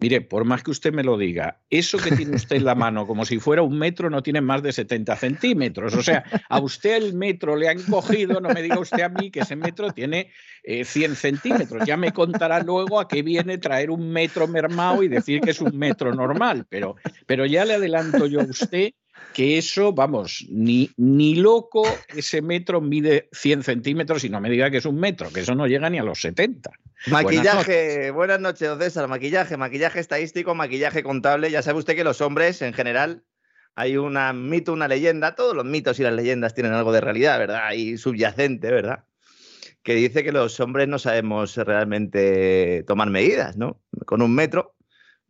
[0.00, 3.06] Mire, por más que usted me lo diga, eso que tiene usted en la mano
[3.06, 5.94] como si fuera un metro no tiene más de 70 centímetros.
[5.94, 9.30] O sea, a usted el metro le han cogido, no me diga usted a mí
[9.30, 10.30] que ese metro tiene
[10.64, 11.86] 100 centímetros.
[11.86, 15.60] Ya me contará luego a qué viene traer un metro mermado y decir que es
[15.60, 16.66] un metro normal.
[16.68, 18.92] Pero, pero ya le adelanto yo a usted
[19.32, 24.70] que eso, vamos, ni, ni loco ese metro mide 100 centímetros y no me diga
[24.70, 26.70] que es un metro, que eso no llega ni a los 70.
[27.06, 29.08] Maquillaje, buenas noches, don César.
[29.08, 31.50] Maquillaje, maquillaje estadístico, maquillaje contable.
[31.50, 33.22] Ya sabe usted que los hombres, en general,
[33.74, 35.34] hay un mito, una leyenda.
[35.34, 37.72] Todos los mitos y las leyendas tienen algo de realidad, ¿verdad?
[37.72, 39.04] Y subyacente, ¿verdad?
[39.82, 43.80] Que dice que los hombres no sabemos realmente tomar medidas, ¿no?
[44.04, 44.74] Con un metro,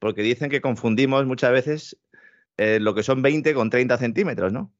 [0.01, 1.97] porque dicen que confundimos muchas veces
[2.61, 4.71] eh, lo que son 20 con 30 centímetros, ¿no?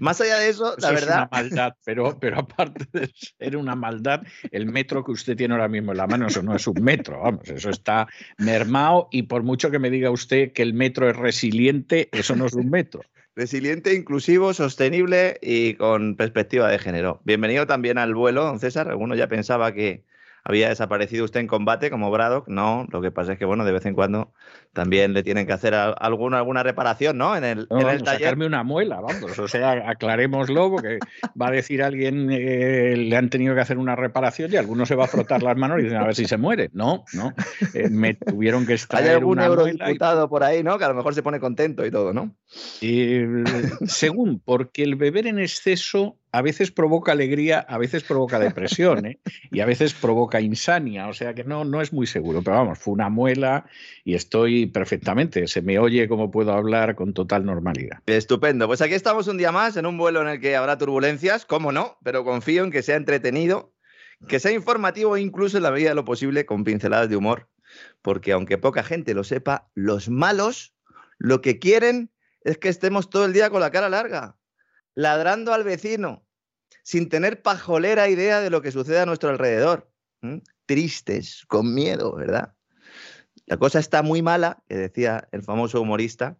[0.00, 1.02] Más allá de eso, la verdad.
[1.02, 5.54] Es una maldad, pero, pero aparte de ser una maldad, el metro que usted tiene
[5.54, 8.08] ahora mismo en la mano, eso no es un metro, vamos, eso está
[8.38, 12.46] mermado y por mucho que me diga usted que el metro es resiliente, eso no
[12.46, 13.02] es un metro.
[13.36, 17.20] Resiliente, inclusivo, sostenible y con perspectiva de género.
[17.24, 18.88] Bienvenido también al vuelo, don César.
[18.88, 20.04] Alguno ya pensaba que,
[20.44, 22.48] había desaparecido usted en combate como Braddock.
[22.48, 24.32] No, lo que pasa es que, bueno, de vez en cuando
[24.72, 27.36] también le tienen que hacer alguna, alguna reparación, ¿no?
[27.36, 28.20] En el, en el taller.
[28.20, 29.38] Sacarme una muela, vamos.
[29.38, 30.98] O sea, aclarémoslo, porque
[31.40, 34.94] va a decir alguien eh, le han tenido que hacer una reparación y alguno se
[34.94, 36.70] va a frotar las manos y dicen a ver si se muere.
[36.72, 37.32] No, no.
[37.74, 39.02] Eh, me tuvieron que estar.
[39.02, 40.78] Hay algún eurodiputado por ahí, ¿no?
[40.78, 42.34] Que a lo mejor se pone contento y todo, ¿no?
[42.80, 43.20] Y,
[43.86, 49.20] según, porque el beber en exceso a veces provoca alegría, a veces provoca depresión ¿eh?
[49.50, 52.78] y a veces provoca insania, o sea que no, no es muy seguro, pero vamos,
[52.78, 53.66] fue una muela
[54.04, 57.98] y estoy perfectamente, se me oye como puedo hablar con total normalidad.
[58.06, 61.46] Estupendo, pues aquí estamos un día más en un vuelo en el que habrá turbulencias,
[61.46, 63.74] cómo no, pero confío en que sea entretenido,
[64.28, 67.48] que sea informativo incluso en la medida de lo posible con pinceladas de humor,
[68.02, 70.74] porque aunque poca gente lo sepa, los malos
[71.18, 72.10] lo que quieren
[72.42, 74.36] es que estemos todo el día con la cara larga
[74.94, 76.26] ladrando al vecino,
[76.82, 79.90] sin tener pajolera idea de lo que sucede a nuestro alrededor.
[80.66, 82.54] Tristes, con miedo, ¿verdad?
[83.46, 86.38] La cosa está muy mala, que decía el famoso humorista,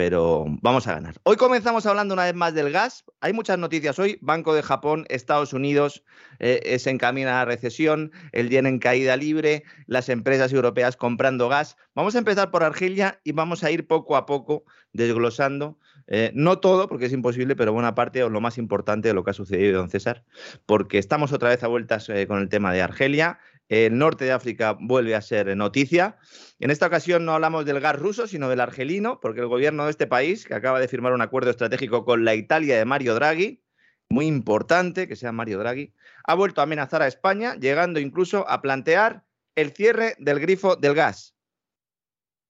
[0.00, 1.16] pero vamos a ganar.
[1.24, 3.04] Hoy comenzamos hablando una vez más del gas.
[3.20, 4.16] Hay muchas noticias hoy.
[4.22, 6.04] Banco de Japón, Estados Unidos
[6.38, 11.50] eh, se encamina a la recesión, el yen en caída libre, las empresas europeas comprando
[11.50, 11.76] gas.
[11.94, 15.76] Vamos a empezar por Argelia y vamos a ir poco a poco desglosando
[16.12, 19.22] eh, no todo, porque es imposible, pero buena parte o lo más importante de lo
[19.22, 20.24] que ha sucedido, don César,
[20.66, 23.38] porque estamos otra vez a vueltas eh, con el tema de Argelia.
[23.70, 26.18] El norte de África vuelve a ser noticia.
[26.58, 29.92] En esta ocasión no hablamos del gas ruso, sino del argelino, porque el gobierno de
[29.92, 33.62] este país, que acaba de firmar un acuerdo estratégico con la Italia de Mario Draghi,
[34.08, 35.94] muy importante que sea Mario Draghi,
[36.24, 40.94] ha vuelto a amenazar a España, llegando incluso a plantear el cierre del grifo del
[40.94, 41.36] gas.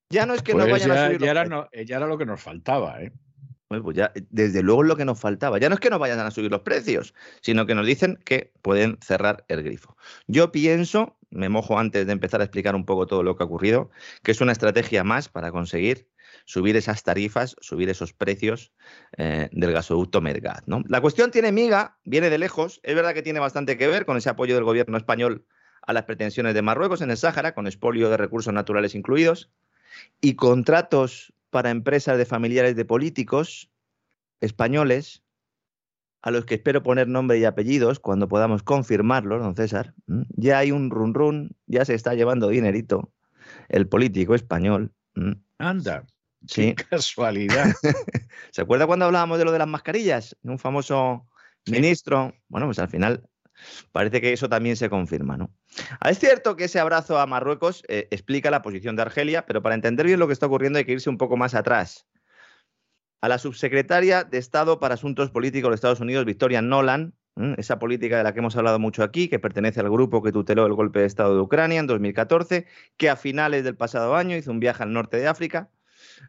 [0.09, 1.21] Ya no es que no pues vayan a subir.
[1.21, 3.13] Ya era, ya era lo que nos faltaba, ¿eh?
[3.81, 5.59] pues ya, desde luego lo que nos faltaba.
[5.59, 8.53] Ya no es que no vayan a subir los precios, sino que nos dicen que
[8.63, 9.97] pueden cerrar el grifo.
[10.27, 13.47] Yo pienso, me mojo antes de empezar a explicar un poco todo lo que ha
[13.47, 13.91] ocurrido,
[14.23, 16.09] que es una estrategia más para conseguir
[16.45, 18.73] subir esas tarifas, subir esos precios
[19.17, 20.65] eh, del gasoducto Medgat.
[20.67, 20.83] ¿no?
[20.89, 24.17] La cuestión tiene miga, viene de lejos, es verdad que tiene bastante que ver con
[24.17, 25.47] ese apoyo del gobierno español
[25.83, 29.51] a las pretensiones de Marruecos en el Sáhara, con expolio de recursos naturales incluidos,
[30.21, 33.71] y contratos para empresas de familiares de políticos
[34.41, 35.23] españoles,
[36.23, 39.95] a los que espero poner nombre y apellidos cuando podamos confirmarlo, don César.
[40.37, 43.13] Ya hay un run run, ya se está llevando dinerito
[43.69, 44.93] el político español.
[45.59, 46.05] Anda.
[46.47, 46.75] Sí.
[46.75, 47.73] Qué casualidad.
[48.51, 50.37] ¿Se acuerda cuando hablábamos de lo de las mascarillas?
[50.43, 51.27] Un famoso
[51.67, 52.35] ministro.
[52.49, 53.29] Bueno, pues al final
[53.93, 55.51] parece que eso también se confirma, ¿no?
[56.01, 59.63] Ah, Es cierto que ese abrazo a Marruecos eh, explica la posición de Argelia, pero
[59.63, 62.07] para entender bien lo que está ocurriendo hay que irse un poco más atrás.
[63.21, 67.15] A la subsecretaria de Estado para Asuntos Políticos de Estados Unidos, Victoria Nolan,
[67.57, 70.67] esa política de la que hemos hablado mucho aquí, que pertenece al grupo que tuteló
[70.67, 74.51] el golpe de Estado de Ucrania en 2014, que a finales del pasado año hizo
[74.51, 75.71] un viaje al norte de África,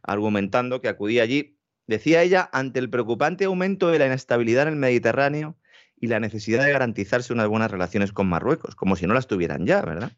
[0.03, 1.57] argumentando que acudía allí,
[1.87, 5.57] decía ella, ante el preocupante aumento de la inestabilidad en el Mediterráneo
[5.97, 9.65] y la necesidad de garantizarse unas buenas relaciones con Marruecos, como si no las tuvieran
[9.65, 10.11] ya, ¿verdad?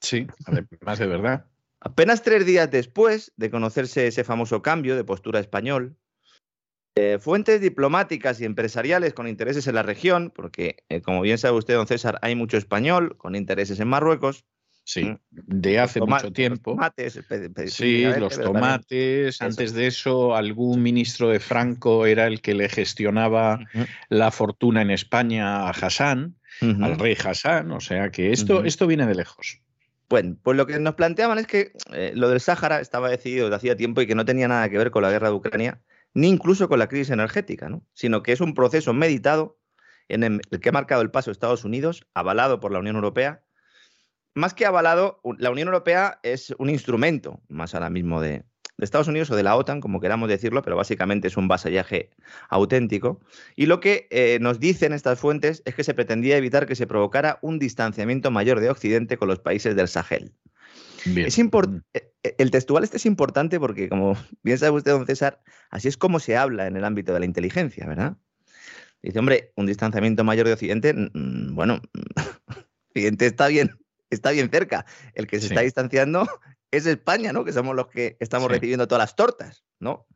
[0.00, 1.46] Sí, además de verdad.
[1.80, 5.96] Apenas tres días después de conocerse ese famoso cambio de postura español,
[6.94, 11.56] eh, fuentes diplomáticas y empresariales con intereses en la región, porque eh, como bien sabe
[11.58, 14.44] usted, don César, hay mucho español con intereses en Marruecos.
[14.82, 16.70] Sí, de hace Toma- mucho tiempo.
[16.72, 19.40] Los tomates, Sí, los tomates.
[19.40, 23.60] Antes de eso, algún ministro de Franco era el que le gestionaba
[24.08, 27.70] la fortuna en España a Hassan, al rey Hassan.
[27.70, 29.60] O sea que esto, esto viene de lejos.
[30.08, 33.56] Bueno, pues lo que nos planteaban es que eh, lo del Sáhara estaba decidido desde
[33.56, 35.80] hacía tiempo y que no tenía nada que ver con la guerra de Ucrania,
[36.14, 37.84] ni incluso con la crisis energética, ¿no?
[37.92, 39.58] sino que es un proceso meditado
[40.08, 43.44] en el el que ha marcado el paso Estados Unidos, avalado por la Unión Europea.
[44.34, 48.44] Más que avalado, la Unión Europea es un instrumento más ahora mismo de,
[48.80, 52.10] de Estados Unidos o de la OTAN, como queramos decirlo, pero básicamente es un vasallaje
[52.48, 53.20] auténtico.
[53.54, 56.86] Y lo que eh, nos dicen estas fuentes es que se pretendía evitar que se
[56.86, 60.32] provocara un distanciamiento mayor de Occidente con los países del Sahel.
[61.06, 61.26] Bien.
[61.26, 65.06] Es import- eh, eh, el textual este es importante porque, como bien sabe usted, don
[65.06, 68.16] César, así es como se habla en el ámbito de la inteligencia, ¿verdad?
[69.02, 71.80] Dice, hombre, un distanciamiento mayor de Occidente, bueno,
[72.90, 73.70] Occidente está bien,
[74.10, 74.84] está bien cerca.
[75.14, 75.54] El que se Sí.
[75.54, 76.26] está distanciando
[76.70, 77.44] es España, ¿no?
[77.44, 78.54] Que somos los que estamos Sí.
[78.54, 80.06] recibiendo todas las tortas, ¿no?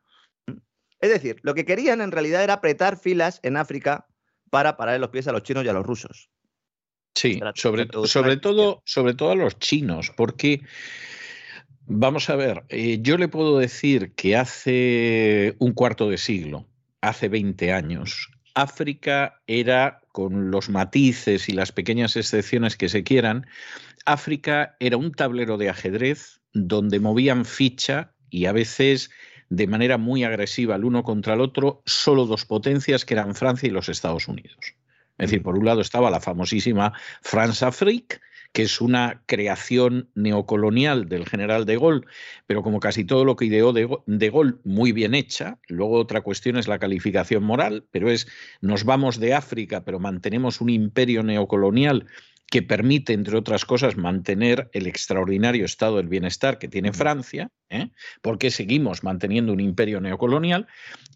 [1.01, 4.07] Es decir, lo que querían en realidad era apretar filas en África
[4.51, 6.31] para parar los pies a los chinos y a los rusos.
[7.15, 10.63] Sí, sobre, sobre todo, sobre todo a los chinos, porque
[11.87, 16.67] vamos a ver, eh, yo le puedo decir que hace un cuarto de siglo,
[17.01, 23.47] hace 20 años, África era, con los matices y las pequeñas excepciones que se quieran,
[24.07, 29.11] África era un tablero de ajedrez donde movían ficha y a veces
[29.51, 33.69] de manera muy agresiva el uno contra el otro, solo dos potencias que eran Francia
[33.69, 34.75] y los Estados Unidos.
[35.19, 38.21] Es decir, por un lado estaba la famosísima France-Afrique,
[38.53, 42.07] que es una creación neocolonial del general de Gaulle,
[42.47, 45.59] pero como casi todo lo que ideó de Gaulle, muy bien hecha.
[45.69, 48.29] Luego otra cuestión es la calificación moral, pero es
[48.61, 52.07] nos vamos de África, pero mantenemos un imperio neocolonial
[52.51, 57.91] que permite, entre otras cosas, mantener el extraordinario estado del bienestar que tiene Francia, ¿eh?
[58.23, 60.67] porque seguimos manteniendo un imperio neocolonial,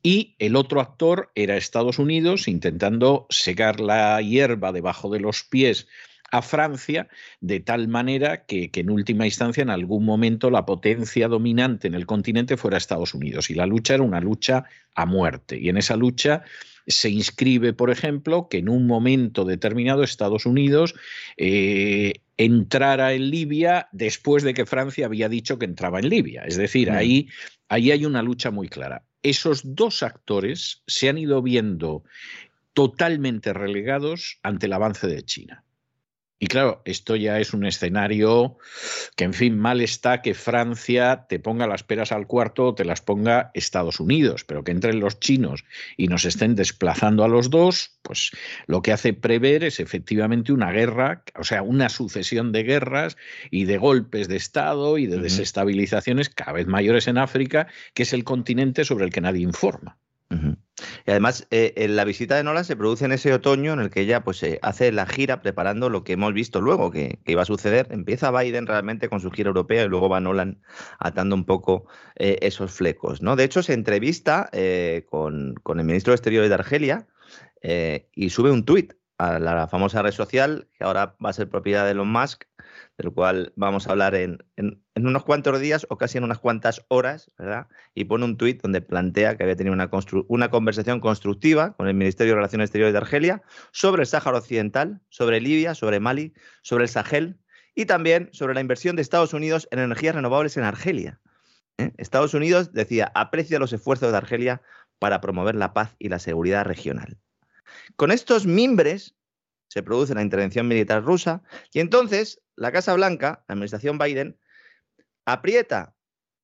[0.03, 5.87] y el otro actor era Estados Unidos, intentando secar la hierba debajo de los pies
[6.31, 7.09] a Francia,
[7.41, 11.95] de tal manera que, que, en última instancia, en algún momento, la potencia dominante en
[11.95, 13.49] el continente fuera Estados Unidos.
[13.51, 14.65] Y la lucha era una lucha
[14.95, 15.59] a muerte.
[15.59, 16.43] Y en esa lucha
[16.89, 20.95] se inscribe, por ejemplo, que en un momento determinado Estados Unidos
[21.37, 26.45] eh, entrara en Libia después de que Francia había dicho que entraba en Libia.
[26.47, 27.29] Es decir, ahí,
[27.69, 29.05] ahí hay una lucha muy clara.
[29.23, 32.05] Esos dos actores se han ido viendo
[32.73, 35.65] totalmente relegados ante el avance de China.
[36.41, 38.59] Y claro, esto ya es un escenario
[39.17, 42.85] que, en fin, mal está que Francia te ponga las peras al cuarto o te
[42.85, 45.65] las ponga Estados Unidos, pero que entren los chinos
[45.97, 48.31] y nos estén desplazando a los dos, pues
[48.67, 53.17] lo que hace prever es efectivamente una guerra, o sea, una sucesión de guerras
[53.51, 58.13] y de golpes de Estado y de desestabilizaciones cada vez mayores en África, que es
[58.13, 59.99] el continente sobre el que nadie informa.
[61.09, 64.03] Y además, eh, la visita de Nolan se produce en ese otoño en el que
[64.03, 67.47] ella pues, eh, hace la gira preparando lo que hemos visto luego que, iba a
[67.47, 67.89] suceder.
[67.93, 70.61] Empieza Biden realmente con su gira europea y luego va Nolan
[70.99, 71.87] atando un poco
[72.17, 73.23] eh, esos flecos.
[73.23, 73.37] ¿no?
[73.37, 77.07] De hecho, se entrevista eh, con, con, el ministro de Exteriores de Argelia
[78.15, 81.85] y sube un tuit a la famosa red social que ahora va a ser propiedad
[81.85, 82.45] de Elon Musk,
[82.97, 86.85] del cual vamos a hablar en, en, unos cuantos días o casi en unas cuantas
[86.89, 87.67] horas, ¿verdad?
[87.95, 89.91] Y pone un tuit donde plantea que había tenido una,
[90.29, 95.01] una, conversación constructiva con el Ministerio de Relaciones Exteriores de Argelia sobre el Sáhara Occidental,
[95.09, 97.39] sobre Libia, sobre Mali, sobre el Sahel
[97.75, 101.21] y también sobre la inversión de Estados Unidos en energías renovables en Argelia.
[101.79, 101.93] ¿Eh?
[101.97, 104.63] Estados Unidos decía, aprecia los esfuerzos de Argelia
[104.99, 107.19] para promover la paz y la seguridad regional.
[107.97, 109.15] Con estos mimbres
[109.69, 114.39] se produce la intervención militar rusa y entonces la Casa Blanca, la administración Biden,
[115.25, 115.95] aprieta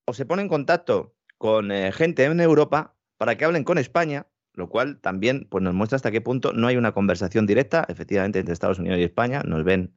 [0.04, 4.26] o se pone en contacto con eh, gente en Europa para que hablen con España,
[4.52, 8.38] lo cual también pues, nos muestra hasta qué punto no hay una conversación directa, efectivamente,
[8.38, 9.42] entre Estados Unidos y España.
[9.44, 9.94] Nos ven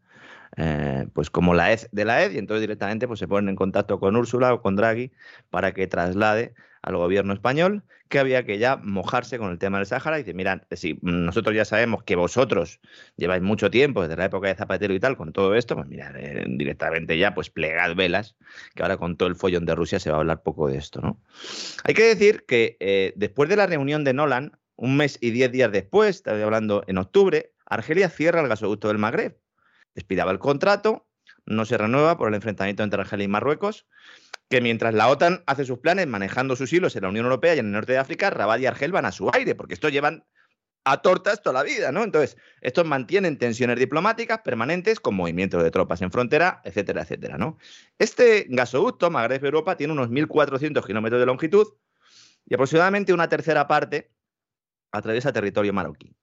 [0.55, 3.55] eh, pues como la ED de la ED y entonces directamente pues, se ponen en
[3.55, 5.11] contacto con Úrsula o con Draghi
[5.49, 6.53] para que traslade
[6.87, 10.33] al gobierno español que había que ya mojarse con el tema del Sáhara y dice,
[10.33, 12.79] mirad, si nosotros ya sabemos que vosotros
[13.17, 16.15] lleváis mucho tiempo, desde la época de Zapatero y tal, con todo esto, pues mirad,
[16.15, 18.37] eh, directamente ya pues plegad velas,
[18.73, 21.01] que ahora con todo el follón de Rusia se va a hablar poco de esto,
[21.01, 21.19] ¿no?
[21.83, 25.51] Hay que decir que eh, después de la reunión de Nolan, un mes y diez
[25.51, 29.37] días después, estoy hablando en octubre, Argelia cierra el gasoducto del Magreb
[29.97, 31.07] expiraba el contrato,
[31.45, 33.87] no se renueva por el enfrentamiento entre Argelia y Marruecos,
[34.49, 37.59] que mientras la OTAN hace sus planes manejando sus hilos en la Unión Europea y
[37.59, 40.25] en el norte de África, Rabat y Argel van a su aire, porque estos llevan
[40.85, 42.03] a tortas toda la vida, ¿no?
[42.03, 47.57] Entonces, estos mantienen tensiones diplomáticas permanentes con movimientos de tropas en frontera, etcétera, etcétera, ¿no?
[47.99, 51.67] Este gasoducto, Magreb-Europa, tiene unos 1.400 kilómetros de longitud
[52.45, 54.11] y aproximadamente una tercera parte
[54.91, 56.16] atraviesa territorio marroquí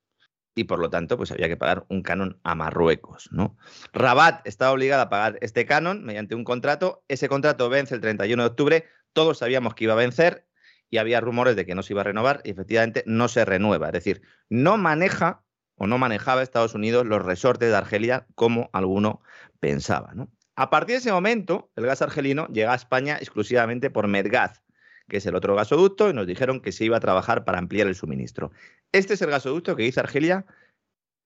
[0.55, 3.29] y por lo tanto pues había que pagar un canon a Marruecos.
[3.33, 3.57] ¿no?
[3.93, 7.05] Rabat estaba obligada a pagar este canon mediante un contrato.
[7.09, 8.85] Ese contrato vence el 31 de octubre.
[9.13, 10.47] Todos sabíamos que iba a vencer
[10.91, 13.87] y había rumores de que no se iba a renovar y efectivamente no se renueva.
[13.89, 15.43] Es decir, no maneja
[15.77, 19.23] o no manejaba Estados Unidos los resortes de Argelia como alguno
[19.61, 20.13] pensaba.
[20.15, 20.31] ¿no?
[20.57, 24.63] A partir de ese momento, el gas argelino llega a España exclusivamente por Medgaz,
[25.09, 27.89] que es el otro gasoducto, y nos dijeron que se iba a trabajar para ampliar
[27.89, 28.53] el suministro.
[28.95, 30.47] Este es el gasoducto que dice Argelia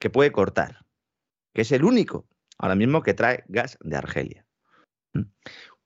[0.01, 0.87] que puede cortar,
[1.53, 4.47] que es el único ahora mismo que trae gas de Argelia.
[5.13, 5.25] ¿Mm?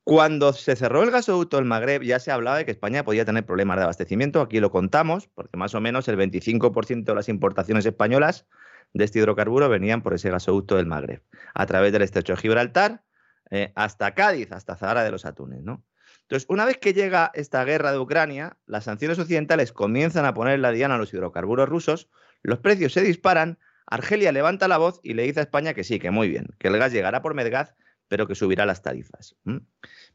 [0.05, 3.45] Cuando se cerró el gasoducto del Magreb ya se hablaba de que España podía tener
[3.45, 7.85] problemas de abastecimiento, aquí lo contamos, porque más o menos el 25% de las importaciones
[7.85, 8.47] españolas
[8.93, 13.03] de este hidrocarburo venían por ese gasoducto del Magreb, a través del estrecho de Gibraltar
[13.51, 15.65] eh, hasta Cádiz, hasta Zahara de los Atunes.
[15.65, 15.85] ¿no?
[16.33, 20.61] Entonces, una vez que llega esta guerra de Ucrania, las sanciones occidentales comienzan a poner
[20.61, 22.09] la diana a los hidrocarburos rusos,
[22.43, 25.99] los precios se disparan, Argelia levanta la voz y le dice a España que sí,
[25.99, 27.75] que muy bien, que el gas llegará por Medgaz,
[28.09, 29.37] pero que subirá las tarifas.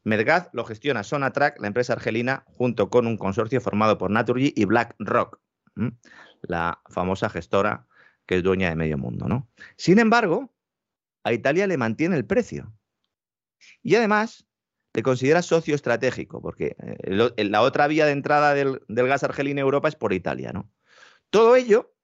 [0.02, 4.64] Medgaz lo gestiona Sonatrach, la empresa argelina, junto con un consorcio formado por Naturgy y
[4.64, 5.38] BlackRock,
[6.42, 7.86] la famosa gestora
[8.26, 9.28] que es dueña de medio mundo.
[9.28, 9.48] ¿no?
[9.76, 10.52] Sin embargo,
[11.22, 12.72] a Italia le mantiene el precio.
[13.84, 14.47] Y además,
[14.98, 19.62] le considera socio estratégico, porque eh, la otra vía de entrada del, gas argelino a
[19.62, 20.50] Europa es por Italia.
[20.52, 20.68] ¿no?
[21.30, 21.94] Todo ello,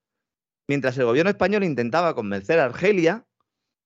[0.69, 3.27] mientras el gobierno español intentaba convencer a Argelia,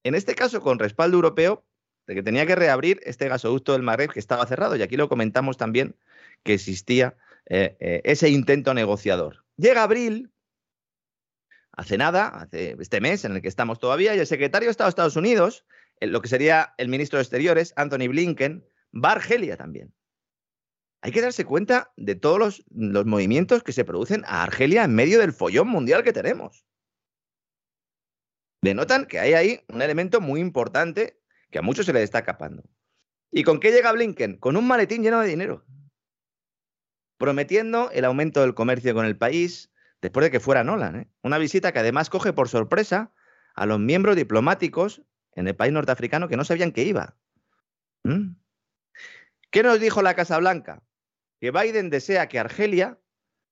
[0.04, 1.64] en este caso con respaldo europeo,
[2.06, 4.76] de que tenía que reabrir este gasoducto del Magreb que estaba cerrado.
[4.76, 5.96] Y aquí lo comentamos también
[6.42, 9.46] que existía eh, eh, ese intento negociador.
[9.56, 10.30] Llega abril,
[11.72, 14.88] hace nada, hace este mes en el que estamos todavía, y el secretario de Estado
[14.88, 15.64] de Estados Unidos,
[16.02, 19.95] lo que sería el ministro de Exteriores, Anthony Blinken, va Argelia también.
[21.00, 25.21] Hay que darse cuenta de todos los, movimientos que se producen a Argelia en medio
[25.21, 26.66] del follón mundial que tenemos.
[28.62, 32.64] Denotan que hay ahí un elemento muy importante que a muchos se le está escapando.
[33.30, 34.38] ¿Y con qué llega Blinken?
[34.38, 35.64] Con un maletín lleno de dinero.
[37.16, 40.97] Prometiendo el aumento del comercio con el país después de que fuera Nolan.
[40.97, 41.09] ¿eh?
[41.23, 43.12] Una visita que además coge por sorpresa
[43.54, 45.02] a los miembros diplomáticos
[45.33, 47.16] en el país norteafricano que no sabían que iba.
[48.02, 48.35] ¿Mm?
[49.50, 50.82] ¿Qué nos dijo la Casa Blanca?
[51.40, 53.00] Que Biden desea que Argelia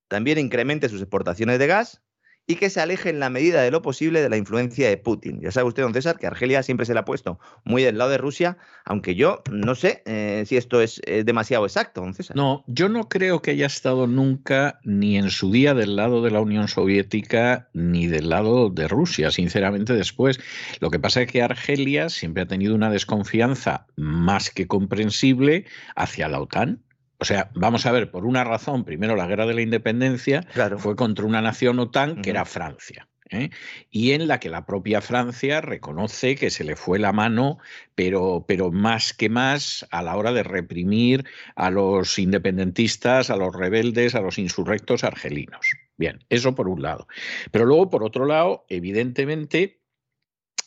[0.09, 2.03] también incremente sus exportaciones de gas
[2.47, 5.41] y que se aleje en la medida de lo posible de la influencia de Putin.
[5.41, 8.11] Ya sabe usted, don César, que Argelia siempre se le ha puesto muy del lado
[8.11, 12.37] de Rusia, aunque yo no sé eh, si esto es demasiado exacto, don César.
[12.37, 16.31] No, yo no creo que haya estado nunca ni en su día del lado de
[16.31, 20.39] la Unión Soviética ni del lado de Rusia, sinceramente después.
[20.81, 26.29] Lo que pasa es que Argelia siempre ha tenido una desconfianza más que comprensible hacia
[26.29, 26.86] la OTAN
[27.19, 30.47] o sea, vamos a ver, por una razón, primero la guerra de la independencia
[30.79, 33.09] fue contra una nación OTAN que era Francia.
[33.31, 33.51] ¿eh?
[33.91, 37.59] Y en la que la propia Francia reconoce que se le fue la mano,
[37.95, 43.55] pero, pero más que más a la hora de reprimir a los independentistas, a los
[43.55, 45.67] rebeldes, a los insurrectos argelinos.
[45.97, 47.09] Bien, eso por un lado.
[47.51, 49.81] Pero luego, por otro lado, evidentemente,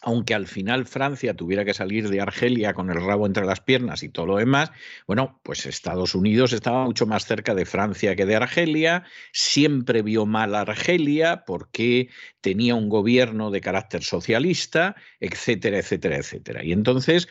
[0.02, 4.04] aunque al final Francia tuviera que salir de Argelia con el rabo entre las piernas
[4.04, 4.72] y todo lo demás,
[5.08, 9.04] bueno, pues Estados Unidos estaba mucho más cerca de Francia que de Argelia,
[9.34, 12.10] siempre vio mal a Argelia porque
[12.42, 16.64] tenía un gobierno de carácter socialista, etcétera, etcétera, etcétera.
[16.64, 17.28] Y entonces,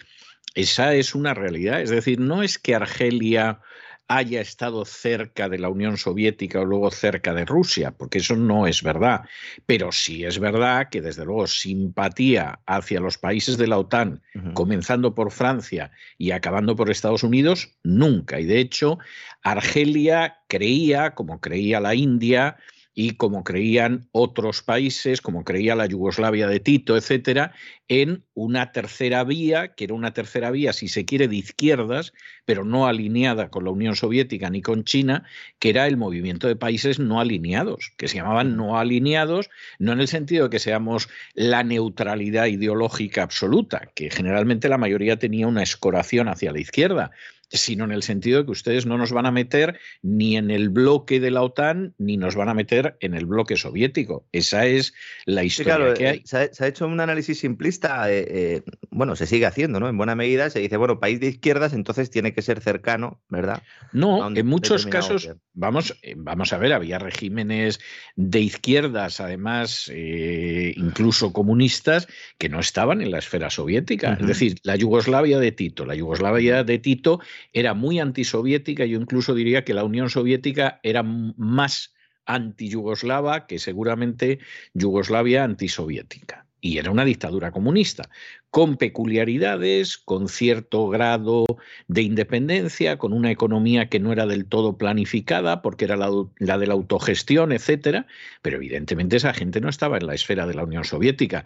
[0.54, 3.60] esa es una realidad, es decir, no es que Argelia
[4.08, 8.66] haya estado cerca de la Unión Soviética o luego cerca de Rusia, porque eso no
[8.66, 9.22] es verdad.
[9.66, 14.22] Pero sí es verdad que, desde luego, simpatía hacia los países de la OTAN,
[14.54, 18.40] comenzando por Francia y acabando por Estados Unidos, nunca.
[18.40, 18.98] Y de hecho,
[19.42, 22.56] Argelia creía, como creía la India,
[23.00, 27.52] y como creían otros países, como creía la Yugoslavia de Tito, etcétera,
[27.86, 32.12] en una tercera vía, que era una tercera vía, si se quiere, de izquierdas,
[32.44, 35.22] pero no alineada con la Unión Soviética ni con China,
[35.60, 40.00] que era el movimiento de países no alineados, que se llamaban no alineados, no en
[40.00, 45.62] el sentido de que seamos la neutralidad ideológica absoluta, que generalmente la mayoría tenía una
[45.62, 47.12] escoración hacia la izquierda,
[47.50, 50.68] sino en el sentido de que ustedes no nos van a meter ni en el
[50.68, 54.26] bloque de la OTAN ni nos van a meter en el bloque soviético.
[54.32, 56.18] Esa es la historia que hay.
[56.18, 59.88] Eh, se ha, hecho un análisis simplista, eh, eh, bueno, se sigue haciendo, ¿no?
[59.88, 63.62] En buena medida se dice, bueno, país de izquierdas, entonces tiene que ser cercano, ¿verdad?
[63.92, 67.80] No, en muchos casos, vamos, vamos a ver, había regímenes
[68.16, 74.18] de izquierdas, además, incluso comunistas, que no estaban en la esfera soviética.
[74.20, 77.20] Es decir, la Yugoslavia de Tito, la Yugoslavia de Tito
[77.52, 81.94] era muy antisoviética, yo incluso diría que la Unión Soviética era más
[82.26, 84.38] anti-yugoslava que seguramente
[84.74, 86.46] Yugoslavia antisoviética.
[86.60, 88.10] Y era una dictadura comunista,
[88.50, 91.44] con peculiaridades, con cierto grado
[91.86, 96.66] de independencia, con una economía que no era del todo planificada, porque era la, de
[96.66, 98.06] la autogestión, etcétera,
[98.40, 101.44] pero evidentemente esa gente no estaba en la esfera de la Unión Soviética.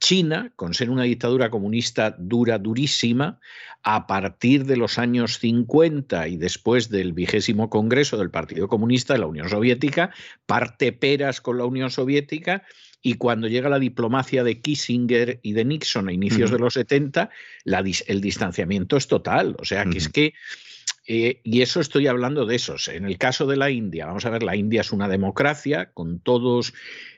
[0.00, 3.38] China, con ser una dictadura comunista dura, durísima,
[3.84, 9.20] a partir de los años 50 y después del vigésimo Congreso del Partido Comunista de
[9.20, 10.10] la Unión Soviética,
[10.46, 12.64] parte peras con la Unión Soviética
[13.02, 17.30] y cuando llega la diplomacia de Kissinger y de Nixon a inicios de los 70,
[18.06, 19.56] el distanciamiento es total.
[19.58, 20.34] O sea, que es que
[21.04, 22.86] eh, y eso estoy hablando de esos.
[22.86, 26.20] En el caso de la India, vamos a ver, la India es una democracia con
[26.20, 26.74] todos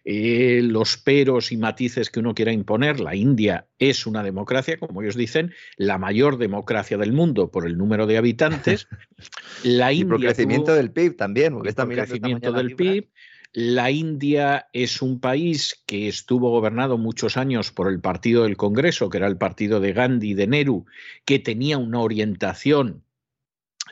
[0.07, 2.99] eh, los peros y matices que uno quiera imponer.
[2.99, 7.77] La India es una democracia, como ellos dicen, la mayor democracia del mundo por el
[7.77, 8.89] número de habitantes.
[9.63, 13.09] La India y por crecimiento del PIB también, porque está crecimiento del PIB.
[13.57, 19.09] La India es un país que estuvo gobernado muchos años por el partido del Congreso,
[19.09, 20.87] que era el partido de Gandhi, de Nehru,
[21.25, 23.04] que tenía una orientación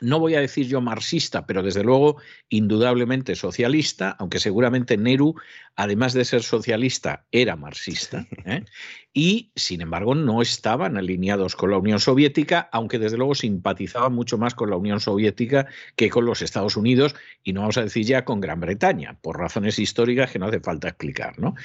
[0.01, 2.17] no voy a decir yo marxista, pero desde luego
[2.49, 5.35] indudablemente socialista, aunque seguramente Nehru,
[5.75, 8.27] además de ser socialista, era marxista.
[8.45, 8.65] ¿eh?
[9.13, 14.37] Y, sin embargo, no estaban alineados con la Unión Soviética, aunque desde luego simpatizaban mucho
[14.37, 18.05] más con la Unión Soviética que con los Estados Unidos, y no vamos a decir
[18.05, 21.37] ya con Gran Bretaña, por razones históricas que no hace falta explicar.
[21.39, 21.55] ¿no?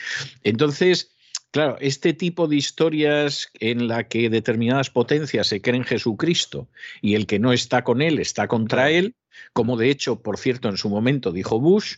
[0.43, 1.17] Entonces,
[1.50, 6.68] Claro, este tipo de historias en la que determinadas potencias se creen Jesucristo
[7.00, 9.14] y el que no está con él está contra él,
[9.53, 11.96] como de hecho, por cierto, en su momento dijo Bush,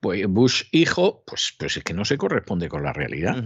[0.00, 3.36] pues Bush hijo, pues, pues es que no se corresponde con la realidad.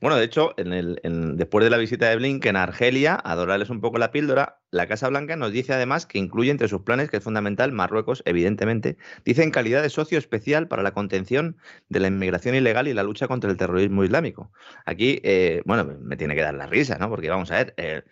[0.00, 1.00] Bueno, de hecho, en el,
[1.36, 3.34] después de la visita de Blinken a Argelia, a
[3.68, 7.10] un poco la píldora, la Casa Blanca nos dice además que incluye entre sus planes,
[7.10, 11.56] que es fundamental, Marruecos, evidentemente, dice en calidad de socio especial para la contención
[11.88, 14.50] de la inmigración ilegal y la lucha contra el terrorismo islámico.
[14.86, 17.08] Aquí, eh, bueno, me tiene que dar la risa, ¿no?
[17.08, 18.02] Porque vamos a ver, eh,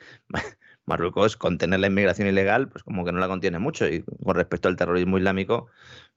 [0.87, 3.87] Marruecos contener la inmigración ilegal, pues como que no la contiene mucho.
[3.88, 5.69] Y con respecto al terrorismo islámico,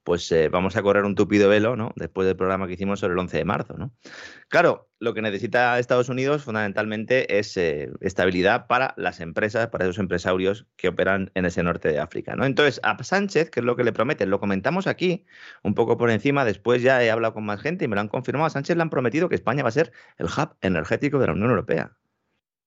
[0.04, 1.92] pues eh, vamos a correr un tupido velo, ¿no?
[1.96, 3.90] Después del programa que hicimos sobre el 11 de marzo, ¿no?
[4.48, 9.98] Claro, lo que necesita Estados Unidos fundamentalmente es eh, estabilidad para las empresas, para esos
[9.98, 12.44] empresarios que operan en ese norte de África, ¿no?
[12.44, 14.28] Entonces, a Sánchez, ¿qué es lo que le prometen?
[14.28, 15.24] Lo comentamos aquí,
[15.62, 18.08] un poco por encima, después ya he hablado con más gente y me lo han
[18.08, 18.46] confirmado.
[18.46, 21.32] A Sánchez le han prometido que España va a ser el hub energético de la
[21.32, 21.96] Unión Europea.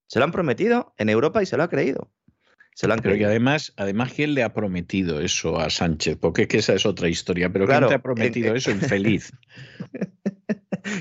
[0.08, 2.12] Se lo han prometido en Europa y se lo ha creído.
[2.74, 3.30] Se lo han pero creído.
[3.30, 6.18] además, además, ¿quién le ha prometido eso a Sánchez?
[6.20, 7.52] Porque es que esa es otra historia.
[7.52, 8.72] Pero ¿quién te ha prometido eso?
[8.72, 9.32] Infeliz.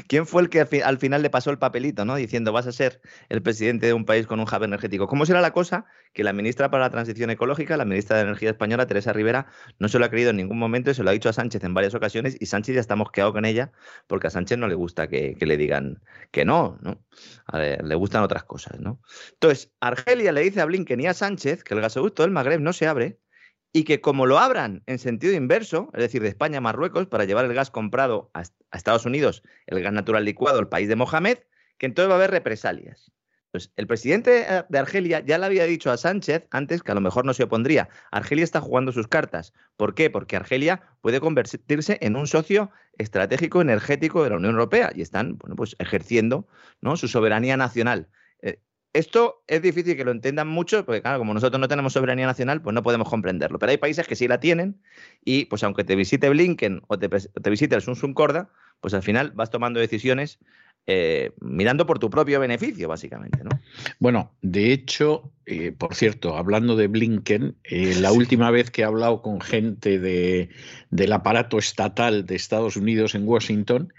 [0.08, 2.16] ¿Quién fue el que al final le pasó el papelito, ¿no?
[2.16, 5.06] Diciendo, vas a ser el presidente de un país con un hub energético.
[5.06, 5.86] ¿Cómo será la cosa?
[6.12, 9.46] Que la ministra para la Transición Ecológica, la ministra de Energía española, Teresa Rivera,
[9.78, 11.62] no se lo ha creído en ningún momento y se lo ha dicho a Sánchez
[11.64, 13.72] en varias ocasiones y Sánchez ya está mosqueado con ella
[14.06, 17.04] porque a Sánchez no le gusta que, le digan que no, ¿no?
[17.46, 19.00] A ver, le gustan otras cosas, ¿no?
[19.32, 22.72] Entonces, Argelia le dice a Blinken y a Sánchez que el gasoducto del Magreb no
[22.72, 23.18] se abre
[23.76, 27.26] y que como lo abran en sentido inverso, es decir, de España a Marruecos, para
[27.26, 28.40] llevar el gas comprado a,
[28.72, 31.40] Estados Unidos, el gas natural licuado, el país de Mohamed,
[31.76, 33.12] que entonces va a haber represalias.
[33.50, 36.94] Pues el presidente eh, de Argelia ya le había dicho a Sánchez antes que a
[36.94, 37.90] lo mejor no se opondría.
[38.10, 39.52] Argelia está jugando sus cartas.
[39.76, 40.08] ¿Por qué?
[40.08, 45.36] Porque Argelia puede convertirse en un socio estratégico energético de la Unión Europea y están
[45.36, 46.48] bueno, pues ejerciendo
[46.80, 46.96] ¿no?
[46.96, 48.08] su soberanía nacional.
[48.96, 52.62] Esto es difícil que lo entiendan mucho, porque claro, como nosotros no tenemos soberanía nacional,
[52.62, 53.58] pues no podemos comprenderlo.
[53.58, 54.80] Pero hay países que sí la tienen
[55.22, 58.48] y pues aunque te visite Blinken o te, te visite el Sun Sun Corda,
[58.80, 60.38] pues al final vas tomando decisiones
[60.86, 63.44] eh, mirando por tu propio beneficio, básicamente.
[63.44, 63.50] ¿no?
[63.98, 68.84] Bueno, de hecho, eh, por cierto, hablando de Blinken, eh, la última vez que he
[68.86, 70.48] hablado con gente de,
[70.90, 73.92] del aparato estatal de Estados Unidos en Washington,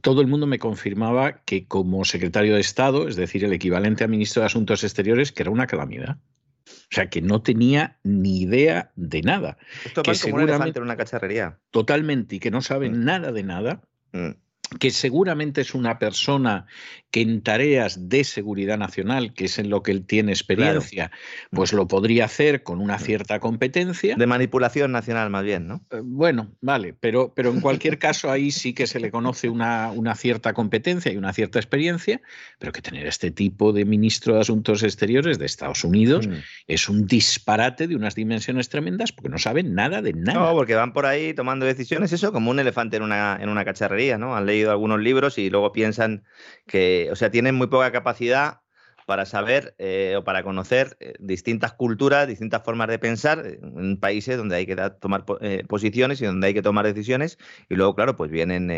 [0.00, 4.08] todo el mundo me confirmaba que como secretario de Estado, es decir, el equivalente a
[4.08, 6.18] ministro de Asuntos Exteriores, que era una calamidad.
[6.66, 9.58] O sea, que no tenía ni idea de nada.
[9.84, 11.58] Esto que como un una cacharrería.
[11.70, 13.04] Totalmente, y que no sabe mm.
[13.04, 13.82] nada de nada.
[14.12, 14.41] Mm
[14.78, 16.66] que seguramente es una persona
[17.12, 21.10] que en tareas de seguridad nacional, que es en lo que él tiene experiencia,
[21.50, 24.16] pues lo podría hacer con una cierta competencia.
[24.16, 25.84] De manipulación nacional, más bien, ¿no?
[25.90, 29.92] Eh, bueno, vale, pero, pero en cualquier caso ahí sí que se le conoce una,
[29.92, 32.22] una cierta competencia y una cierta experiencia,
[32.58, 36.32] pero que tener este tipo de ministro de Asuntos Exteriores de Estados Unidos mm.
[36.66, 40.38] es un disparate de unas dimensiones tremendas porque no saben nada de nada.
[40.38, 43.66] No, porque van por ahí tomando decisiones, eso, como un elefante en una, en una
[43.66, 44.34] cacharrería, ¿no?
[44.34, 46.24] Han leído algunos libros y luego piensan
[46.66, 48.62] que, o sea, tienen muy poca capacidad
[49.06, 54.36] para saber eh, o para conocer eh, distintas culturas, distintas formas de pensar en países
[54.36, 57.38] donde hay que tomar eh, posiciones y donde hay que tomar decisiones.
[57.68, 58.72] Y luego, claro, pues vienen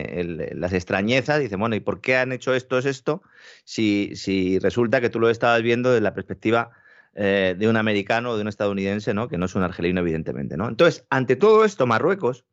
[0.60, 3.22] las extrañezas dicen, bueno, ¿y por qué han hecho esto es esto?
[3.64, 6.70] Si, si resulta que tú lo estabas viendo desde la perspectiva
[7.14, 9.28] de un americano o de un estadounidense, ¿no?
[9.28, 10.68] Que no es un argelino, evidentemente, ¿no?
[10.68, 12.44] Entonces, ante todo esto, Marruecos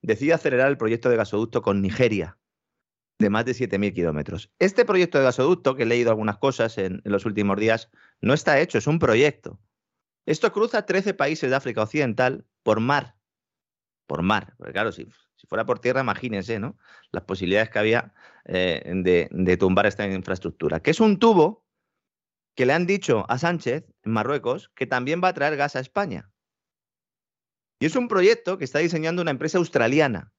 [0.00, 2.38] decide acelerar el proyecto de gasoducto con Nigeria
[3.18, 4.50] de más de 7.000 kilómetros.
[4.58, 8.60] Este proyecto de gasoducto, que he leído algunas cosas en, los últimos días, no está
[8.60, 9.58] hecho, es un proyecto.
[10.26, 13.16] Esto cruza 13 países de África Occidental por mar.
[14.06, 14.54] Por mar.
[14.58, 15.08] Porque claro, si,
[15.48, 16.76] fuera por tierra, imagínense, ¿no?
[17.12, 18.12] Las posibilidades que había
[18.44, 18.82] eh,
[19.30, 20.80] de tumbar esta infraestructura.
[20.80, 21.64] Que es un tubo
[22.54, 25.80] que le han dicho a Sánchez, en Marruecos, que también va a traer gas a
[25.80, 26.30] España.
[27.78, 30.32] Y es un proyecto que está diseñando una empresa australiana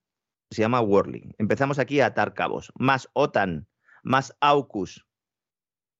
[0.50, 1.34] se llama Whirling.
[1.38, 2.72] Empezamos aquí a atar cabos.
[2.76, 3.68] Más OTAN,
[4.04, 5.06] más AUKUS.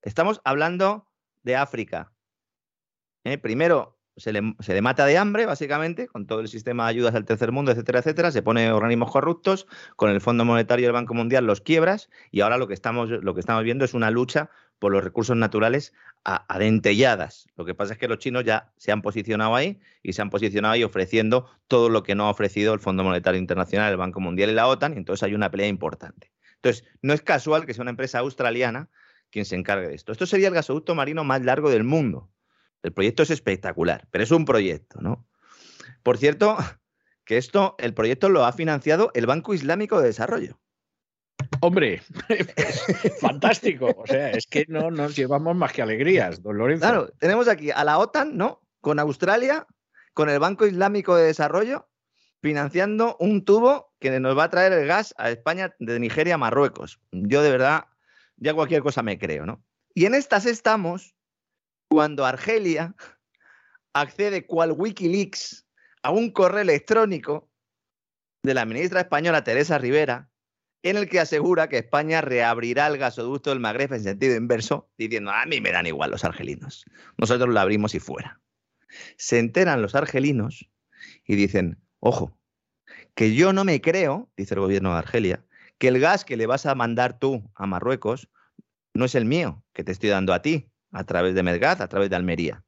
[0.02, 1.10] Estamos hablando
[1.44, 2.14] de África.
[3.24, 3.38] ¿Eh?
[3.38, 7.52] Primero se le, mata de hambre, básicamente, con todo el sistema de ayudas al tercer
[7.52, 8.32] mundo, etcétera, etcétera.
[8.32, 12.42] Se pone organismos corruptos, con el Fondo Monetario y el Banco Mundial los quiebras, y
[12.42, 14.50] ahora lo que estamos, lo que estamos viendo es una lucha
[14.80, 17.48] por los recursos naturales a, dentelladas.
[17.56, 20.30] Lo que pasa es que los chinos ya se han posicionado ahí y se han
[20.30, 24.20] posicionado ahí ofreciendo todo lo que no ha ofrecido el Fondo Monetario Internacional, el Banco
[24.20, 26.32] Mundial y la OTAN, y entonces hay una pelea importante.
[26.56, 28.90] Entonces, no es casual que sea una empresa australiana
[29.30, 30.12] quien se encargue de esto.
[30.12, 32.30] Esto sería el gasoducto marino más largo del mundo.
[32.84, 35.28] El proyecto es espectacular, pero es un proyecto, ¿no?
[36.04, 36.58] Por cierto,
[37.26, 40.60] que esto, el proyecto lo ha financiado el Banco Islámico de Desarrollo.
[41.62, 42.02] Hombre,
[43.22, 43.94] fantástico.
[43.98, 46.82] O sea, es que no nos llevamos más que alegrías, don Lorenzo.
[46.82, 48.62] Claro, tenemos aquí a la OTAN, ¿no?
[48.82, 49.68] Con Australia,
[50.14, 51.90] con el Banco Islámico de Desarrollo,
[52.42, 56.38] financiando un tubo que nos va a traer el gas a España de Nigeria a
[56.38, 57.00] Marruecos.
[57.12, 57.86] Yo de verdad,
[58.38, 59.64] ya cualquier cosa me creo, ¿no?
[59.94, 61.17] Y en estas estamos
[61.88, 62.96] cuando Argelia
[63.94, 65.68] accede cual Wikileaks
[66.04, 67.50] a un correo electrónico
[68.44, 70.30] de la ministra española Teresa Rivera,
[70.84, 75.32] en el que asegura que España reabrirá el gasoducto del Magreb en sentido inverso, diciendo,
[75.32, 76.86] a mí me dan igual los argelinos,
[77.18, 78.40] nosotros lo abrimos y fuera.
[79.18, 80.70] Se enteran los argelinos
[81.26, 82.38] y dicen, ojo,
[83.16, 85.44] que yo no me creo, dice el gobierno de Argelia,
[85.78, 88.30] que el gas que le vas a mandar tú a Marruecos
[88.94, 91.88] no es el mío, que te estoy dando a ti, a través de Medgaz, a
[91.88, 92.64] través de Almería.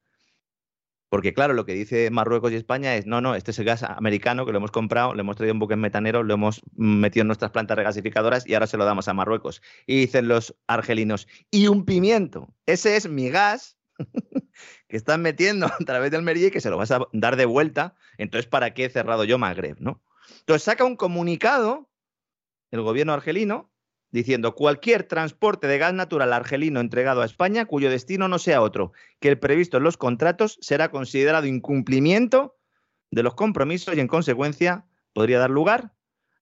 [1.08, 3.82] Porque claro, lo que dice Marruecos y España es, no, no, este es el gas
[3.82, 7.26] americano que lo hemos comprado, le hemos traído un buque metanero, lo hemos metido en
[7.26, 9.60] nuestras plantas regasificadoras y ahora se lo damos a Marruecos.
[9.86, 13.76] Y dicen los argelinos, y un pimiento, ese es mi gas
[14.88, 17.44] que están metiendo a través de Almería y que se lo vas a dar de
[17.44, 17.96] vuelta.
[18.16, 19.80] Entonces, ¿para qué he cerrado yo Magreb?
[19.80, 20.00] ¿no?
[20.38, 21.90] Entonces saca un comunicado
[22.70, 23.72] el gobierno argelino
[24.12, 28.92] diciendo cualquier transporte de gas natural argelino entregado a España cuyo destino no sea otro
[29.20, 32.56] que el previsto en los contratos será considerado incumplimiento
[33.10, 35.92] de los compromisos y en consecuencia podría dar lugar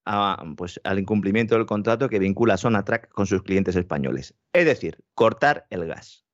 [0.05, 4.33] a, pues, al incumplimiento del contrato que vincula a Sonatrack con sus clientes españoles.
[4.53, 6.25] Es decir, cortar el gas.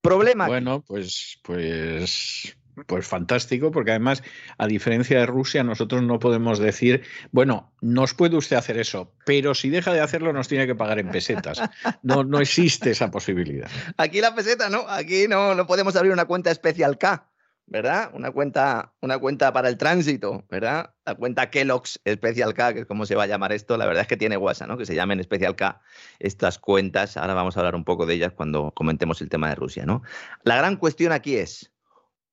[0.00, 0.46] Problema.
[0.46, 4.22] Bueno, pues, pues pues fantástico, porque además,
[4.58, 7.02] a diferencia de Rusia, nosotros no podemos decir,
[7.32, 10.98] bueno, nos puede usted hacer eso, pero si deja de hacerlo nos tiene que pagar
[10.98, 11.60] en pesetas.
[12.02, 13.70] No, no existe esa posibilidad.
[13.96, 14.84] Aquí la peseta, ¿no?
[14.88, 17.30] Aquí no, no podemos abrir una cuenta especial K.
[17.70, 18.10] ¿verdad?
[18.14, 20.92] Una cuenta, una cuenta para el tránsito, ¿verdad?
[21.06, 24.02] La cuenta Kellogg's Special K, que es como se va a llamar esto, la verdad
[24.02, 24.76] es que tiene WhatsApp, ¿no?
[24.76, 25.80] Que se llamen Special K
[26.18, 27.16] estas cuentas.
[27.16, 30.02] Ahora vamos a hablar un poco de ellas cuando comentemos el tema de Rusia, ¿no?
[30.42, 31.70] La gran cuestión aquí es,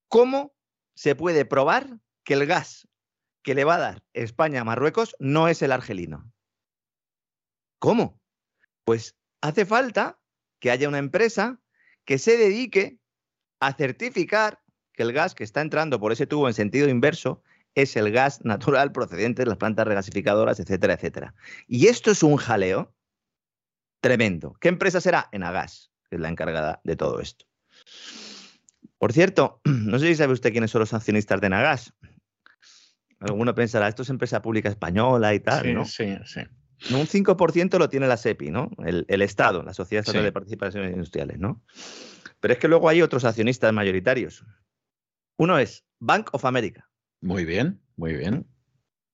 [0.08, 0.56] ¿cómo
[0.96, 2.88] se puede probar que el gas
[3.43, 6.32] que le va a dar España a Marruecos no es el argelino?
[7.80, 8.20] ¿Cómo?
[8.84, 10.20] Pues hace falta
[10.60, 11.60] que haya una empresa
[12.06, 13.00] que se dedique
[13.60, 14.62] a certificar
[14.93, 17.43] que el gas que está entrando por ese tubo en sentido inverso
[17.76, 21.36] es el gas natural procedente de las plantas regasificadoras, etcétera, etcétera.
[21.67, 22.91] Y esto es un jaleo
[24.02, 24.58] tremendo.
[24.60, 25.30] ¿Qué empresa será?
[25.32, 27.46] Enagas, que es la encargada de todo esto.
[28.98, 31.94] Por cierto, no sé si sabe usted quiénes son los accionistas de Enagas.
[33.20, 35.86] Alguno pensará, esto es empresa pública española y tal, sí, ¿no?
[35.86, 36.42] Sí, sí.
[36.92, 38.70] Un 5% lo tiene la SEPI, ¿no?
[38.86, 40.26] El, el Estado, la Sociedad Estatal Sí.
[40.26, 41.64] de Participaciones Industriales, ¿no?
[42.40, 44.46] Pero es que luego hay otros accionistas mayoritarios.
[45.38, 46.88] Uno es Bank of America.
[47.22, 48.46] Muy bien, muy bien.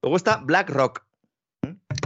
[0.02, 1.06] Luego está BlackRock.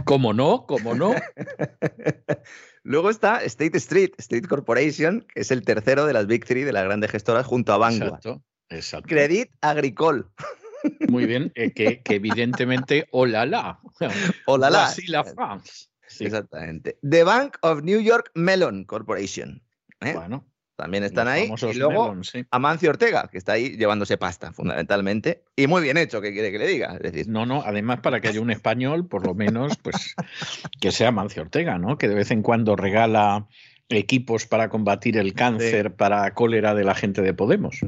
[0.04, 0.64] ¿Cómo no?
[0.66, 1.12] ¿Cómo no?
[2.88, 6.72] Luego está State Street, State Corporation, que es el tercero de las Big Three de
[6.72, 8.14] las grandes gestoras junto a Vanguard.
[8.14, 9.08] Exacto, exacto.
[9.08, 10.24] Credit Agricole.
[11.06, 13.78] Muy bien, eh, que, que evidentemente, hola la.
[14.46, 14.86] Hola, la.
[14.86, 15.88] Voici la France.
[16.06, 16.98] Sí, Exactamente.
[17.06, 19.62] The Bank of New York Mellon Corporation.
[20.00, 20.14] ¿eh?
[20.14, 20.46] Bueno,
[20.78, 21.74] También están los ahí.
[21.74, 22.46] Y luego sí.
[22.52, 25.42] Amancio Ortega, que está ahí llevándose pasta, fundamentalmente.
[25.56, 26.94] Y muy bien hecho, ¿qué quiere que le diga?
[26.94, 30.14] Es decir, No, no, además para que haya un español, por lo menos, pues
[30.80, 31.98] que sea Mancio Ortega, ¿no?
[31.98, 33.48] Que de vez en cuando regala
[33.88, 37.80] equipos para combatir el cáncer, para cólera de la gente de Podemos.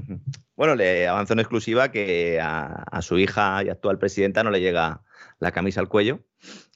[0.57, 4.61] Bueno, le avanzó en exclusiva que a, a su hija y actual presidenta no le
[4.61, 5.03] llega
[5.39, 6.25] la camisa al cuello.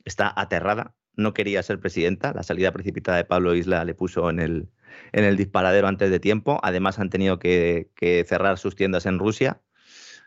[0.04, 2.32] Está aterrada, no quería ser presidenta.
[2.32, 4.68] La salida precipitada de Pablo Isla le puso en el,
[5.12, 6.60] en el disparadero antes de tiempo.
[6.62, 9.60] Además, han tenido que, que cerrar sus tiendas en Rusia.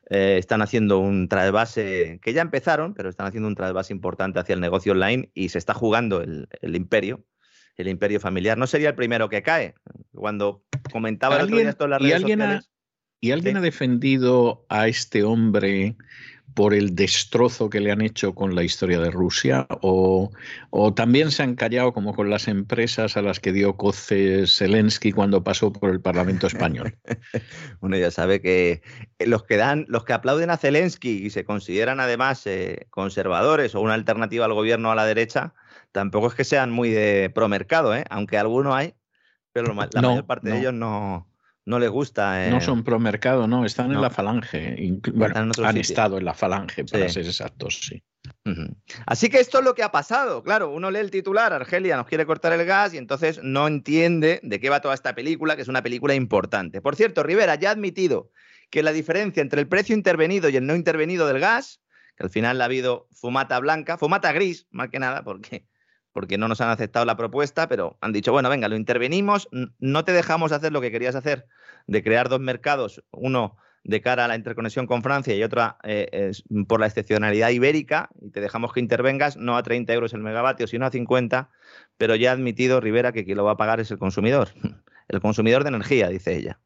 [0.10, 4.54] Eh, están haciendo un trasvase, que ya empezaron, pero están haciendo un trasvase importante hacia
[4.56, 7.26] el negocio online y se está jugando el, el imperio,
[7.76, 8.58] el imperio familiar.
[8.58, 9.76] No sería el primero que cae.
[10.14, 12.62] Cuando comentaba el otro día ¿Alguien- esto en las y alguien ha-.
[13.20, 13.58] ¿Y alguien Sí.
[13.58, 15.96] ha defendido a este hombre
[16.54, 19.68] por el destrozo que le han hecho con la historia de Rusia?
[19.82, 20.32] ¿O,
[20.70, 25.12] o también se han callado como con las empresas a las que dio coces Zelensky
[25.12, 26.96] cuando pasó por el Parlamento español?
[27.82, 28.82] Uno ya sabe que
[29.20, 33.76] eh, los que dan, los que aplauden a Zelensky y se consideran además eh, conservadores
[33.76, 35.54] o una alternativa al gobierno a la derecha,
[35.92, 38.04] tampoco es que sean muy de promercado, ¿eh?
[38.10, 38.96] aunque alguno hay,
[39.52, 41.28] pero la No, mayor parte de ellos no,
[41.68, 42.48] no les gusta.
[42.48, 43.96] eh, No son pro mercado, no, están no.
[43.96, 44.76] en la falange.
[45.14, 45.82] Bueno, Están en otro han sitio.
[45.82, 47.14] estado en la falange, para Sí.
[47.16, 48.02] ser exactos, sí.
[49.06, 50.44] Así que esto es lo que ha pasado.
[50.44, 54.40] Claro, uno lee el titular, Argelia nos quiere cortar el gas y entonces no entiende
[54.44, 56.82] de qué va toda esta película, que es una película importante.
[56.82, 58.32] Por cierto, Rivera ya ha admitido
[58.70, 61.82] que la diferencia entre el precio intervenido y el no intervenido del gas,
[62.18, 65.66] que al final ha habido fumata blanca, fumata gris, más que nada, porque,
[66.18, 70.04] porque no nos han aceptado la propuesta, pero han dicho, bueno, venga, lo intervenimos, no
[70.04, 71.46] te dejamos hacer lo que querías hacer,
[71.86, 76.32] de crear dos mercados, uno de cara a la interconexión con Francia y otra eh,
[76.68, 80.66] por la excepcionalidad ibérica, y te dejamos que intervengas no a 30 euros el megavatio,
[80.66, 81.52] sino a 50,
[82.00, 84.50] pero ya ha admitido Rivera que quien lo va a pagar es el consumidor,
[85.10, 86.58] el consumidor de energía, dice ella.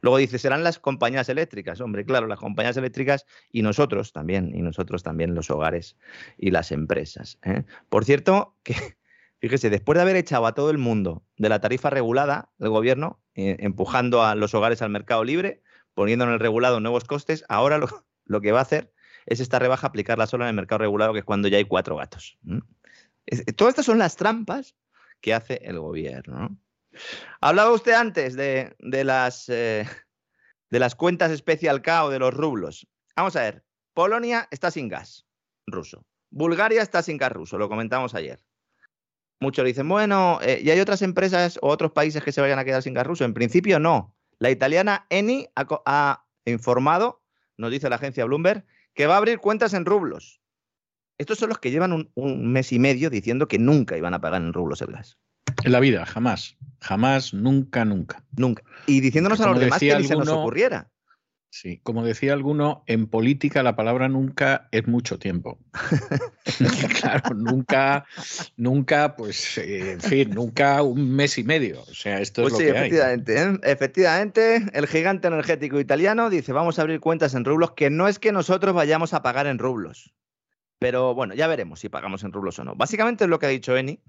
[0.00, 4.62] Luego dice, serán las compañías eléctricas, hombre, claro, las compañías eléctricas y nosotros también, y
[4.62, 5.96] nosotros también los hogares
[6.36, 7.38] y las empresas.
[7.42, 7.64] ¿eh?
[7.88, 8.74] Por cierto, que
[9.40, 13.20] fíjese, después de haber echado a todo el mundo de la tarifa regulada, el gobierno,
[13.34, 15.62] eh, empujando a los hogares al mercado libre,
[15.94, 17.78] poniendo en el regulado nuevos costes, ahora
[18.24, 18.92] lo, que va a hacer
[19.26, 21.96] es esta rebaja aplicarla solo en el mercado regulado, que es cuando ya hay cuatro
[21.96, 22.38] gatos.
[23.26, 24.76] Es- todas estas son las trampas
[25.20, 26.38] que hace el gobierno.
[26.38, 26.58] ¿no?
[27.40, 28.76] Hablaba usted antes de,
[29.48, 29.86] eh,
[30.70, 32.86] las cuentas Special K o de los rublos.
[33.16, 35.26] Vamos a ver, Polonia está sin gas
[35.66, 36.04] ruso.
[36.30, 38.40] Bulgaria está sin gas ruso, lo comentamos ayer.
[39.40, 42.64] Muchos dicen, bueno, eh, ¿y hay otras empresas o otros países que se vayan a
[42.64, 43.24] quedar sin gas ruso?
[43.24, 44.14] En principio no.
[44.40, 47.22] La italiana Eni ha informado,
[47.56, 50.40] nos dice la agencia Bloomberg, que va a abrir cuentas en rublos.
[51.18, 54.20] Estos son los que llevan un, un mes y medio diciendo que nunca iban a
[54.20, 55.18] pagar en rublos el gas.
[55.64, 56.56] En la vida, jamás.
[56.80, 58.24] Jamás, nunca, nunca.
[58.36, 58.62] Nunca.
[58.86, 60.90] Y diciéndonos a los demás que ni se nos alguno- ocurriera.
[61.50, 65.58] Sí, como decía alguno, en política la palabra nunca es mucho tiempo.
[67.00, 68.04] claro, nunca,
[68.56, 71.80] nunca, pues, eh, en fin, nunca un mes y medio.
[71.82, 72.90] O sea, esto Pues es sí, lo que hay.
[73.26, 73.58] ¿eh?
[73.62, 78.18] efectivamente, el gigante energético italiano dice, vamos a abrir cuentas en rublos, que no es
[78.18, 80.12] que nosotros vayamos a pagar en rublos.
[80.78, 82.76] Pero bueno, ya veremos si pagamos en rublos o no.
[82.76, 84.00] Básicamente es lo que ha dicho Eni.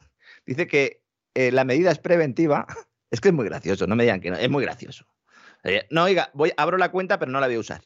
[0.46, 1.02] Dice que
[1.34, 2.68] eh, la medida es preventiva.
[3.12, 5.08] Es que es muy gracioso, no me digan que no, es muy gracioso.
[5.64, 7.82] Eh, no, oiga, voy, abro la cuenta, pero no la voy a usar.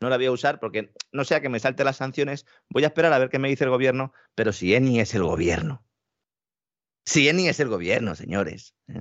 [0.00, 2.44] No la voy a usar porque no sea que me salte las sanciones.
[2.68, 5.22] Voy a esperar a ver qué me dice el gobierno, pero si ENI es el
[5.22, 5.82] gobierno.
[7.06, 8.74] Si ENI es el gobierno, señores.
[8.88, 9.00] ¿eh?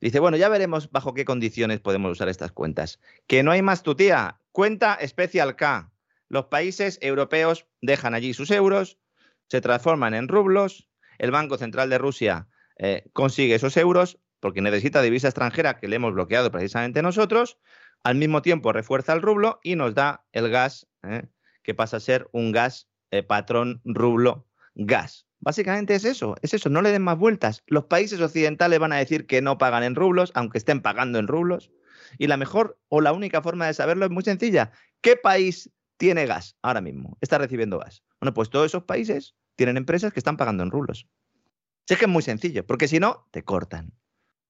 [0.00, 3.00] Dice, bueno, ya veremos bajo qué condiciones podemos usar estas cuentas.
[3.26, 4.40] Que no hay más tu tía.
[4.50, 5.92] Cuenta especial K.
[6.28, 8.98] Los países europeos dejan allí sus euros,
[9.48, 12.48] se transforman en rublos, el Banco Central de Rusia
[12.82, 17.58] eh, consigue esos euros porque necesita divisa extranjera que le hemos bloqueado precisamente nosotros,
[18.02, 21.28] al mismo tiempo refuerza el rublo y nos da el gas, eh,
[21.62, 25.28] que pasa a ser un gas eh, patrón rublo gas.
[25.38, 27.62] Básicamente es eso, es eso, no le den más vueltas.
[27.68, 31.28] Los países occidentales van a decir que no pagan en rublos, aunque estén pagando en
[31.28, 31.70] rublos.
[32.18, 34.72] Y la mejor o la única forma de saberlo es muy sencilla.
[35.00, 37.16] ¿Qué país tiene gas ahora mismo?
[37.20, 38.02] Está recibiendo gas.
[38.20, 41.06] Bueno, pues todos esos países tienen empresas que están pagando en rublos.
[41.86, 43.92] Si es que es muy sencillo, porque si no, te cortan.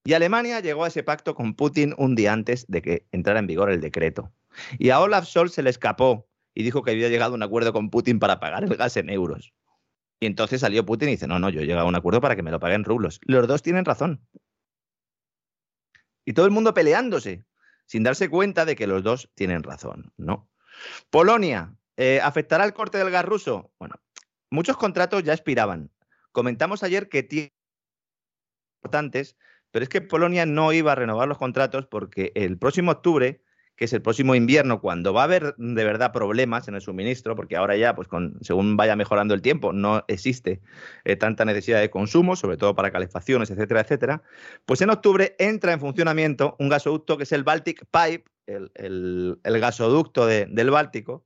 [0.05, 3.47] Y Alemania llegó a ese pacto con Putin un día antes de que entrara en
[3.47, 4.31] vigor el decreto.
[4.77, 7.73] Y a Olaf Scholz se le escapó y dijo que había llegado a un acuerdo
[7.73, 9.53] con Putin para pagar el gas en euros.
[10.19, 12.35] Y entonces salió Putin y dice, no, no, yo he llegado a un acuerdo para
[12.35, 13.19] que me lo paguen rublos.
[13.23, 14.25] Los dos tienen razón.
[16.25, 17.43] Y todo el mundo peleándose,
[17.85, 20.49] sin darse cuenta de que los dos tienen razón, ¿no?
[21.09, 23.73] Polonia, eh, ¿afectará el corte del gas ruso?
[23.79, 23.95] Bueno,
[24.49, 25.91] muchos contratos ya expiraban.
[26.33, 27.53] Comentamos ayer que tiene
[28.81, 29.37] importantes,
[29.71, 33.41] pero es que Polonia no iba a renovar los contratos porque el próximo octubre
[33.75, 37.35] que es el próximo invierno, cuando va a haber de verdad problemas en el suministro,
[37.35, 40.61] porque ahora ya, pues con, según vaya mejorando el tiempo, no existe
[41.05, 44.21] eh, tanta necesidad de consumo, sobre todo para calefacciones, etcétera, etcétera,
[44.65, 50.27] pues en octubre entra en funcionamiento un gasoducto que es el Baltic Pipe, el, gasoducto
[50.27, 51.25] del Báltico,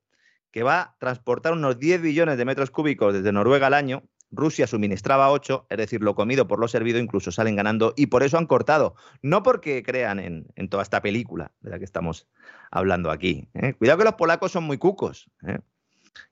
[0.52, 4.68] que va a transportar unos 10 billones de metros cúbicos desde Noruega al año Rusia
[4.68, 8.38] suministraba 8, es decir, lo comido por lo servido, incluso salen ganando y por eso
[8.38, 8.96] han cortado.
[9.22, 12.28] No porque crean en, toda esta película de la que estamos
[12.72, 13.48] hablando aquí.
[13.54, 13.74] ¿eh?
[13.74, 15.30] Cuidado que los polacos son muy cucos.
[15.48, 15.60] ¿eh?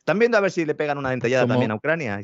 [0.06, 2.22] Están viendo a ver si le pegan una dentellada también a Ucrania.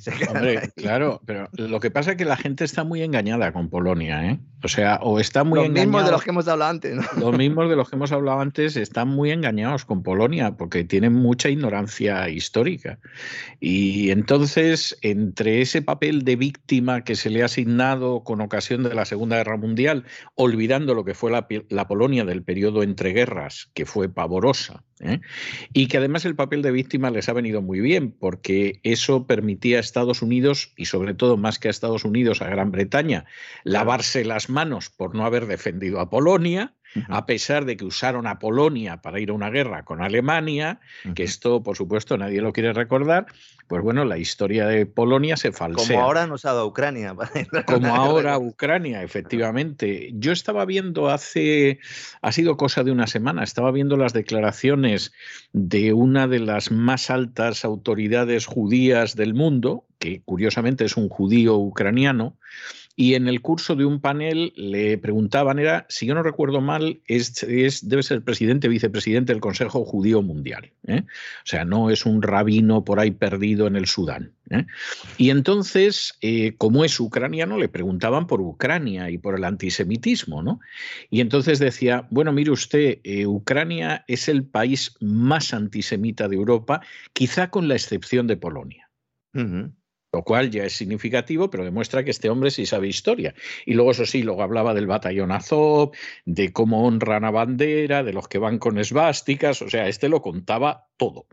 [0.76, 4.39] claro, pero lo que pasa es que la gente está muy engañada con Polonia, ¿eh?
[4.63, 7.00] O sea, o está muy Los mismos de los que hemos hablado antes.
[7.17, 11.13] Los mismos de los que hemos hablado antes están muy engañados con Polonia porque tienen
[11.13, 13.00] mucha ignorancia histórica.
[13.60, 18.93] Y entonces, entre ese papel de víctima que se le ha asignado con ocasión de
[18.93, 23.71] la Segunda Guerra Mundial, olvidando lo que fue la, la Polonia del periodo entre guerras,
[23.74, 25.19] que fue pavorosa, ¿eh?
[25.74, 29.77] y que además el papel de víctima les ha venido muy bien, porque eso permitía
[29.77, 33.25] a Estados Unidos, y sobre todo más que a Estados Unidos, a Gran Bretaña,
[33.65, 36.75] lavarse las manos por no haber defendido a Polonia,
[37.08, 40.80] a pesar de que usaron a Polonia para ir a una guerra con Alemania,
[41.15, 43.27] que esto, por supuesto, nadie lo quiere recordar,
[43.67, 45.88] pues bueno, la historia de Polonia se falsea.
[45.95, 47.15] Como ahora nos ha dado Ucrania.
[47.65, 50.12] Como ahora Ucrania, efectivamente.
[50.13, 51.80] Yo estaba viendo hace,
[52.21, 55.13] ha sido cosa de una semana, estaba viendo las declaraciones
[55.54, 61.56] de una de las más altas autoridades judías del mundo, que curiosamente es un judío
[61.56, 62.36] ucraniano,
[62.95, 67.01] y en el curso de un panel le preguntaban, era, si yo no recuerdo mal,
[67.08, 67.45] es,
[67.88, 70.71] debe ser presidente, vicepresidente del Consejo Judío Mundial.
[70.88, 71.04] ¿eh?
[71.06, 74.34] O sea, no es un rabino por ahí perdido en el Sudán.
[74.49, 74.65] ¿eh?
[75.17, 80.60] Y entonces, eh, como es ucraniano, le preguntaban por Ucrania y por el antisemitismo, ¿no?
[81.10, 86.82] Y entonces decía, bueno, mire usted, Ucrania es el país más antisemita de Europa,
[87.13, 88.89] quizá con la excepción de Polonia
[90.13, 93.34] lo cual ya es significativo, pero demuestra que este hombre sí sabe historia.
[93.65, 95.91] Y luego, eso sí, luego hablaba del batallón Azov,
[96.26, 100.21] de cómo honran a bandera, de los que van con esvásticas, o sea, este lo
[100.21, 101.28] contaba todo.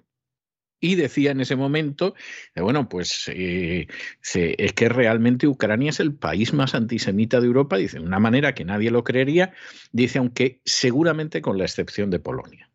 [0.80, 2.14] Y decía en ese momento,
[2.54, 3.88] bueno, pues eh,
[4.32, 8.54] es que realmente Ucrania es el país más antisemita de Europa, dice, de una manera
[8.54, 9.52] que nadie lo creería,
[9.90, 12.67] dice, aunque seguramente con la excepción de Polonia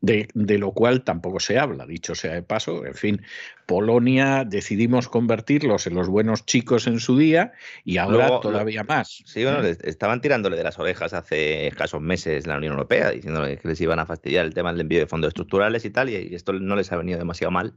[0.00, 2.86] de, lo cual tampoco se habla, dicho sea de paso.
[2.86, 3.22] En fin,
[3.66, 7.52] Polonia decidimos convertirlos en los buenos chicos en su día
[7.84, 9.22] y ahora todavía más.
[9.26, 13.68] Sí, bueno, estaban tirándole de las orejas hace escasos meses la Unión Europea, diciéndole que
[13.68, 16.52] les iban a fastidiar el tema del envío de fondos estructurales y tal, y esto
[16.54, 17.74] no les ha venido demasiado mal.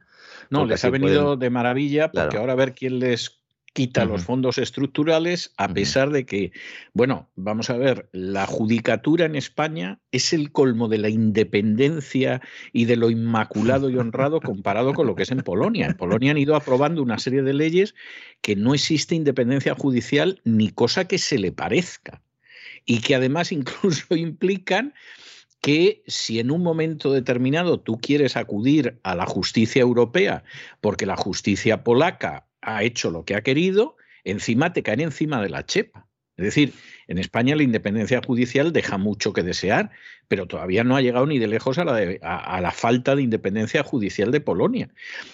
[0.50, 3.43] No, les ha venido de maravilla, porque ahora a ver quién les
[3.74, 6.52] quita los fondos estructurales, a pesar de que,
[6.94, 12.86] bueno, vamos a ver, la judicatura en España es el colmo de la independencia y
[12.86, 15.88] de lo inmaculado y honrado comparado con lo que es en Polonia.
[15.88, 17.96] En Polonia han ido aprobando una serie de leyes
[18.42, 22.22] que no existe independencia judicial ni cosa que se le parezca
[22.86, 24.94] y que además incluso implican
[25.62, 30.44] que si en un momento determinado tú quieres acudir a la justicia europea
[30.82, 35.50] porque la justicia polaca ha hecho lo que ha querido, encima te caen encima de
[35.50, 36.08] la chepa.
[36.38, 36.74] Es decir,
[37.14, 39.92] en España la independencia judicial deja mucho que desear,
[40.28, 43.84] pero todavía no ha llegado ni de lejos a la, a, la, falta de independencia
[43.84, 44.90] judicial de Polonia.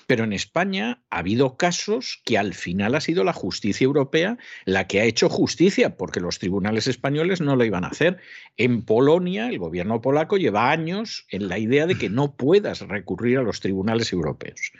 [0.05, 4.87] Pero en España ha habido casos que al final ha sido la justicia europea la
[4.87, 8.17] que ha hecho justicia, porque los tribunales españoles no lo iban a hacer.
[8.57, 13.37] En Polonia, el gobierno polaco lleva años en la idea de que no puedas recurrir
[13.37, 14.73] a los tribunales europeos.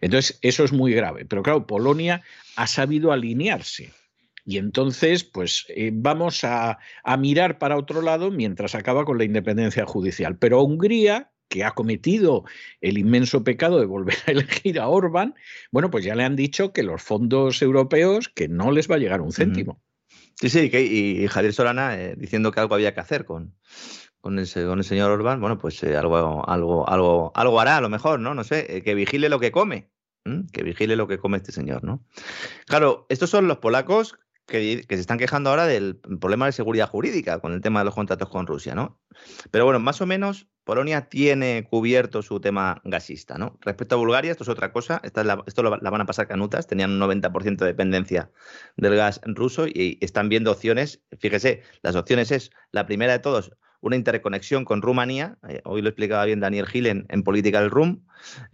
[0.00, 1.24] Entonces, eso es muy grave.
[1.24, 2.22] Pero claro, Polonia
[2.54, 3.90] ha sabido alinearse
[4.44, 6.78] y entonces, pues eh, vamos a,
[7.18, 10.36] mirar para otro lado mientras acaba con la independencia judicial.
[10.36, 12.44] Pero Hungría, que ha cometido
[12.80, 15.34] el inmenso pecado de volver a elegir a Orbán,
[15.72, 18.98] bueno, pues ya le han dicho que los fondos europeos, que no les va a
[18.98, 19.80] llegar un céntimo.
[20.36, 23.54] Sí, sí, y Javier Solana eh, diciendo que algo había que hacer con,
[24.20, 27.80] con, el, con el señor Orbán, bueno, pues eh, algo, algo, algo, algo hará a
[27.80, 28.34] lo mejor, ¿no?
[28.34, 29.90] No sé, que vigile lo que come,
[30.52, 32.04] que vigile lo que come este señor, ¿no?
[32.66, 37.40] Claro, estos son los polacos que, se están quejando ahora del problema de seguridad jurídica
[37.40, 39.00] con el tema de los contratos con Rusia, ¿no?
[39.50, 43.58] Pero bueno, más o menos Polonia tiene cubierto su tema gasista, ¿no?
[43.60, 47.00] Respecto a Bulgaria, esto es otra cosa, esto la van a pasar canutas, tenían un
[47.00, 48.30] 90% de dependencia
[48.76, 53.52] del gas ruso y están viendo opciones, fíjese, las opciones es, la primera de todos,
[53.84, 58.02] una interconexión con Rumanía, eh, hoy lo explicaba bien Daniel Gil en, en Political Room,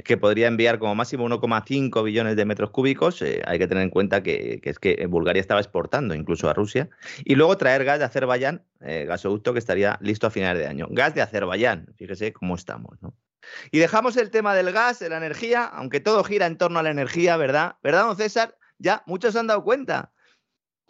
[0.04, 3.22] que podría enviar como máximo 1,5 billones de metros cúbicos.
[3.22, 6.90] Eh, hay que tener en cuenta que, es que Bulgaria estaba exportando incluso a Rusia.
[7.24, 10.88] Y luego traer gas de Azerbaiyán, eh, gasoducto que estaría listo a finales de año.
[10.90, 12.98] Gas de Azerbaiyán, fíjese cómo estamos.
[13.70, 16.82] Y dejamos el tema del gas, de la energía, aunque todo gira en torno a
[16.82, 17.76] la energía, ¿verdad?
[17.84, 18.56] ¿Verdad, don César?
[18.78, 20.10] Ya muchos se han dado cuenta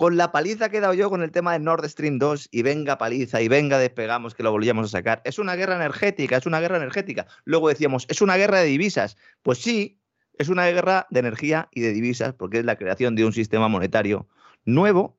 [0.01, 2.63] con la paliza que he dado yo con el tema de Nord Stream 2 y
[2.63, 5.21] venga paliza y venga despegamos que lo volvíamos a sacar.
[5.27, 7.27] Es una guerra energética, es una guerra energética.
[7.45, 9.19] Luego decíamos, es una guerra de divisas.
[9.43, 10.01] Pues sí,
[10.39, 13.69] es una guerra de energía y de divisas porque es la creación de un sistema
[13.69, 14.27] monetario
[14.65, 15.19] nuevo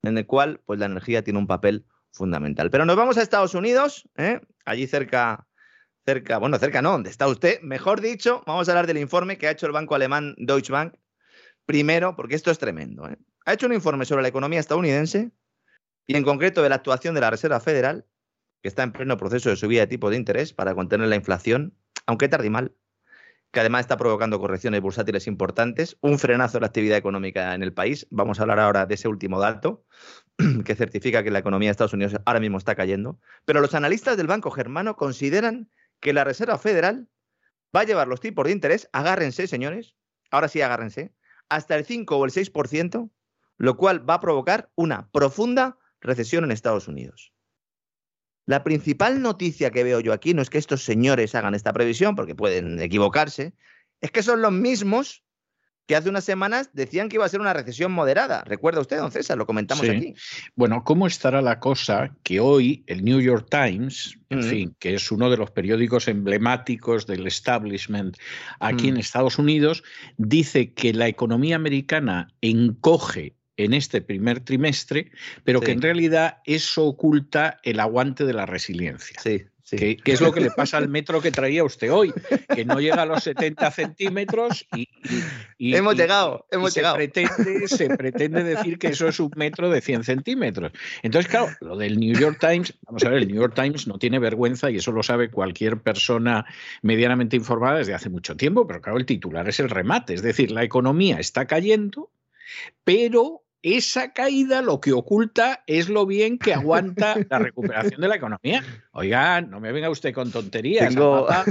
[0.00, 2.70] en el cual pues la energía tiene un papel fundamental.
[2.70, 4.40] Pero nos vamos a Estados Unidos, ¿eh?
[4.64, 5.46] allí cerca
[6.06, 7.60] cerca, bueno, cerca no, ¿dónde está usted?
[7.60, 10.94] Mejor dicho, vamos a hablar del informe que ha hecho el banco alemán Deutsche Bank.
[11.66, 13.08] Primero, porque esto es tremendo.
[13.08, 13.18] ¿eh?
[13.44, 15.32] ha hecho un informe sobre la economía estadounidense
[16.06, 18.06] y en concreto de la actuación de la Reserva Federal,
[18.62, 21.76] que está en pleno proceso de subida de tipo de interés para contener la inflación,
[22.06, 22.74] aunque tarde y mal,
[23.50, 27.72] que además está provocando correcciones bursátiles importantes, un frenazo de la actividad económica en el
[27.72, 28.06] país.
[28.10, 29.84] Vamos a hablar ahora de ese último dato,
[30.64, 33.20] que certifica que la economía de Estados Unidos ahora mismo está cayendo.
[33.44, 37.08] Pero los analistas del Banco Germano consideran que la Reserva Federal
[37.76, 39.96] va a llevar los tipos de interés, agárrense, señores,
[40.30, 41.12] ahora sí agárrense,
[41.48, 43.10] hasta el 5 o el 6%
[43.62, 47.32] lo cual va a provocar una profunda recesión en Estados Unidos.
[48.44, 52.16] La principal noticia que veo yo aquí no es que estos señores hagan esta previsión,
[52.16, 53.54] porque pueden equivocarse,
[54.00, 55.24] es que son los mismos
[55.86, 58.44] que hace unas semanas decían que iba a ser una recesión moderada.
[58.44, 59.36] ¿Recuerda usted, don César?
[59.36, 60.14] Lo comentamos aquí.
[60.54, 65.10] Bueno, ¿cómo estará la cosa que hoy el New York Times, en fin, que es
[65.10, 68.16] uno de los periódicos emblemáticos del establishment
[68.60, 69.82] aquí en Estados Unidos,
[70.16, 75.10] dice que la economía americana encoge en este primer trimestre,
[75.44, 79.20] pero que en realidad eso oculta el aguante de la resiliencia.
[79.22, 79.44] Sí,
[79.76, 82.12] Que, es lo que le pasa al metro que traía usted hoy,
[82.54, 84.86] que no llega a los 70 centímetros y...
[85.74, 86.96] hemos llegado, hemos llegado.
[86.96, 90.72] Se pretende, se pretende decir que eso es un metro de 100 centímetros.
[91.02, 93.98] Entonces, claro, lo del New York Times, vamos a ver, el New York Times no
[93.98, 96.44] tiene vergüenza y eso lo sabe cualquier persona
[96.82, 100.50] medianamente informada desde hace mucho tiempo, pero claro, el titular es el remate, es decir,
[100.50, 102.10] la economía está cayendo,
[102.84, 108.16] pero esa caída lo que oculta es lo bien que aguanta la recuperación de la
[108.16, 108.62] economía.
[108.92, 110.94] Oigan, no me venga usted con tonterías.
[110.96, 111.44] A,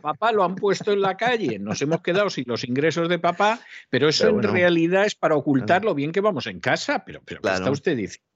[0.00, 3.60] papá, lo han puesto en la calle, nos hemos quedado sin los ingresos de papá,
[3.90, 7.04] pero eso en realidad es para ocultar lo bien que vamos en casa.
[7.04, 8.27] Pero, pero ¿qué está usted diciendo?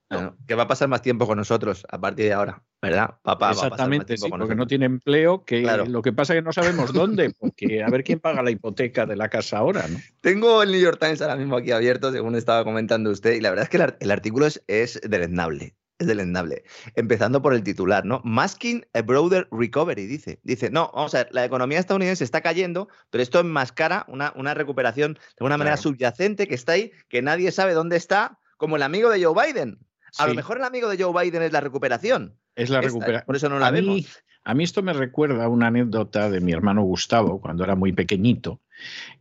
[0.46, 3.16] Que va a pasar más tiempo con nosotros a partir de ahora, ¿verdad?
[3.22, 6.92] Papá Exactamente, sí, porque no tiene empleo, que lo que pasa es que no sabemos
[6.92, 9.98] dónde, porque a ver quién paga la hipoteca de la casa ahora, ¿no?
[10.20, 13.50] Tengo el New York Times ahora mismo aquí abierto, según estaba comentando usted, y la
[13.50, 15.74] verdad es que el, artículo es, es deleznable.
[15.98, 16.64] Es deleznable.
[16.96, 18.20] Empezando por el titular, ¿no?
[18.24, 20.40] Masking a broader recovery, dice.
[20.42, 24.54] Dice, no, vamos a ver, la economía estadounidense está cayendo, pero esto enmascara una, una
[24.54, 28.82] recuperación de una manera subyacente que está ahí, que nadie sabe dónde está, como el
[28.82, 29.78] amigo de Joe Biden.
[30.18, 32.38] A lo mejor el amigo de Joe Biden es la recuperación.
[32.54, 33.24] Es la recuperación.
[33.26, 34.22] Por eso no la vemos.
[34.44, 38.60] A mí esto me recuerda una anécdota de mi hermano Gustavo cuando era muy pequeñito,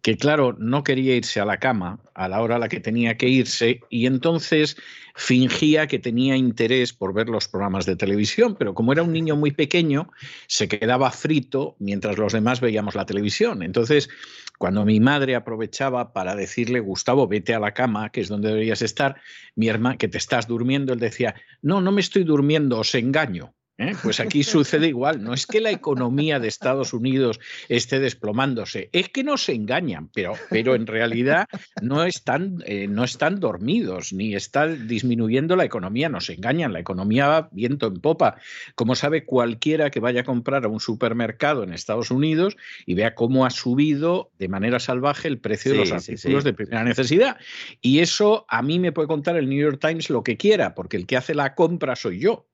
[0.01, 3.17] que claro, no quería irse a la cama a la hora a la que tenía
[3.17, 4.77] que irse y entonces
[5.13, 9.35] fingía que tenía interés por ver los programas de televisión, pero como era un niño
[9.35, 10.09] muy pequeño,
[10.47, 13.61] se quedaba frito mientras los demás veíamos la televisión.
[13.61, 14.09] Entonces,
[14.57, 18.81] cuando mi madre aprovechaba para decirle, Gustavo, vete a la cama, que es donde deberías
[18.81, 19.21] estar,
[19.55, 23.53] mi hermana, que te estás durmiendo, él decía, no, no me estoy durmiendo, os engaño.
[23.81, 23.95] ¿Eh?
[24.01, 25.23] Pues aquí sucede igual.
[25.23, 30.33] No es que la economía de Estados Unidos esté desplomándose, es que nos engañan, pero,
[30.49, 31.47] pero en realidad
[31.81, 36.73] no están, eh, no están dormidos ni está disminuyendo la economía, nos engañan.
[36.73, 38.37] La economía va viento en popa.
[38.75, 43.15] Como sabe cualquiera que vaya a comprar a un supermercado en Estados Unidos y vea
[43.15, 47.37] cómo ha subido de manera salvaje el precio de los artículos de primera necesidad.
[47.81, 50.97] Y eso a mí me puede contar el New York Times lo que quiera, porque
[50.97, 52.50] el que hace la compra soy yo.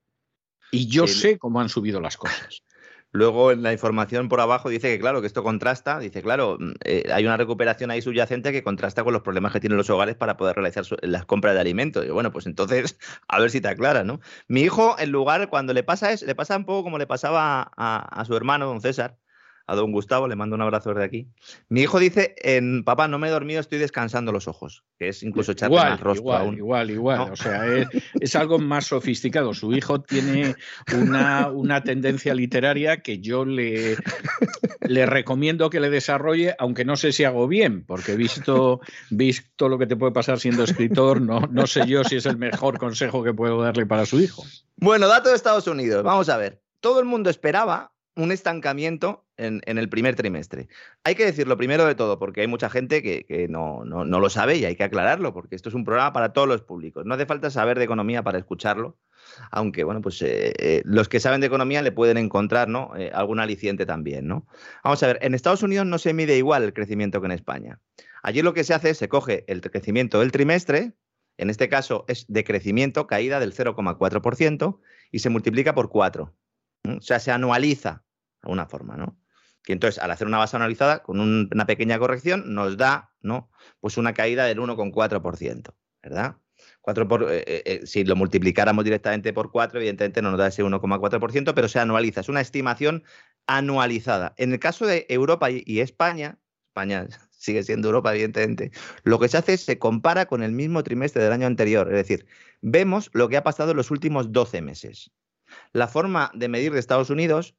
[0.72, 2.64] Y yo sé cómo han subido las cosas.
[3.14, 6.72] Luego en la información por abajo dice que claro, que esto contrasta, dice claro, mm,
[6.84, 10.16] eh, hay una recuperación ahí subyacente que contrasta con los problemas que tienen los hogares
[10.16, 12.06] para poder realizar las compras de alimentos.
[12.06, 12.98] Y bueno, pues entonces,
[13.28, 14.20] a ver si te aclara, ¿no?
[14.48, 17.72] Mi hijo, en lugar, cuando le pasa eso, le pasa un poco como le pasaba
[17.76, 19.18] a su hermano, don César,
[19.68, 21.28] a don Gustavo, le mando un abrazo desde aquí.
[21.68, 25.24] Mi hijo dice, en papá, no me he dormido, estoy descansando los ojos, que es
[25.24, 26.58] incluso echarle igual, más rostro igual, aún.
[26.58, 27.66] Igual, igual, O sea,
[28.22, 29.54] es, algo más sofisticado.
[29.54, 30.56] Su hijo tiene
[30.98, 33.98] una, una tendencia literaria que yo le,
[34.88, 39.78] le recomiendo que le desarrolle, aunque no sé si hago bien, porque visto, visto lo
[39.78, 43.22] que te puede pasar siendo escritor, no, no sé yo si es el mejor consejo
[43.22, 44.46] que puedo darle para su hijo.
[44.78, 46.62] Bueno, dato de Estados Unidos, vamos a ver.
[46.80, 50.68] Todo el mundo esperaba un estancamiento en, el primer trimestre.
[51.04, 54.66] Hay que decirlo primero de todo, porque hay mucha gente que, no, lo sabe y
[54.66, 57.06] hay que aclararlo, porque esto es un programa para todos los públicos.
[57.06, 58.98] No hace falta saber de economía para escucharlo,
[59.52, 62.92] aunque, bueno, pues eh, eh, los que saben de economía le pueden encontrar ¿no?
[62.98, 64.28] Eh, algún aliciente también.
[64.84, 67.80] Vamos a ver, en Estados Unidos no se mide igual el crecimiento que en España.
[68.24, 70.94] Allí lo que se hace es se coge el crecimiento del trimestre,
[71.38, 74.80] en este caso es de crecimiento, caída del 0,4%,
[75.12, 76.34] y se multiplica por 4.
[76.98, 78.04] O sea, se anualiza
[78.42, 79.20] alguna forma, ¿no?
[79.66, 83.52] Y entonces, al hacer una base analizada, con una pequeña corrección, nos da, ¿no?
[83.82, 86.38] Pues una caída del 1,4%, ¿verdad?
[87.08, 90.64] por, eh, eh, eh, si lo multiplicáramos directamente por 4, evidentemente no nos da ese
[90.64, 92.22] 1,4%, pero se anualiza.
[92.22, 93.04] Es una estimación
[93.46, 94.34] anualizada.
[94.38, 98.72] En el caso de Europa y España, España sigue siendo Europa, evidentemente,
[99.04, 101.88] lo que se hace es se compara con el mismo trimestre del año anterior.
[101.90, 102.26] Es decir,
[102.62, 105.12] vemos lo que ha pasado en los últimos 12 meses.
[105.74, 107.56] La forma de medir de Estados Unidos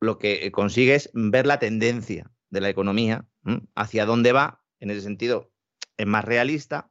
[0.00, 3.26] lo que consigue es ver la tendencia de la economía,
[3.74, 5.52] hacia dónde va, en ese sentido
[5.96, 6.90] es más realista.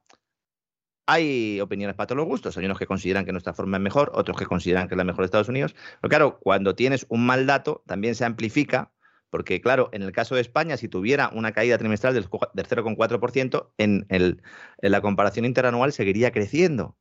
[1.06, 2.56] Hay opiniones para todos los gustos.
[2.56, 5.04] Hay unos que consideran que nuestra forma es mejor, otros que consideran que es la
[5.04, 5.74] mejor de Estados Unidos.
[6.00, 8.92] Pero claro, cuando tienes un mal dato, también se amplifica,
[9.28, 14.06] porque claro, en el caso de España, si tuviera una caída trimestral del, 0,4%, en,
[14.08, 14.42] en
[14.82, 16.96] la comparación interanual seguiría creciendo.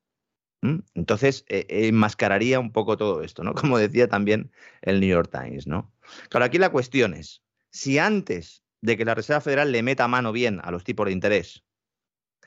[0.62, 3.53] Entonces, eh, enmascararía un poco todo esto, ¿no?
[3.55, 4.51] Como decía también
[4.82, 5.93] el New York Times, ¿no?
[6.30, 10.32] Claro, aquí la cuestión es, si antes de que la Reserva Federal le meta mano
[10.32, 11.64] bien a los tipos de interés,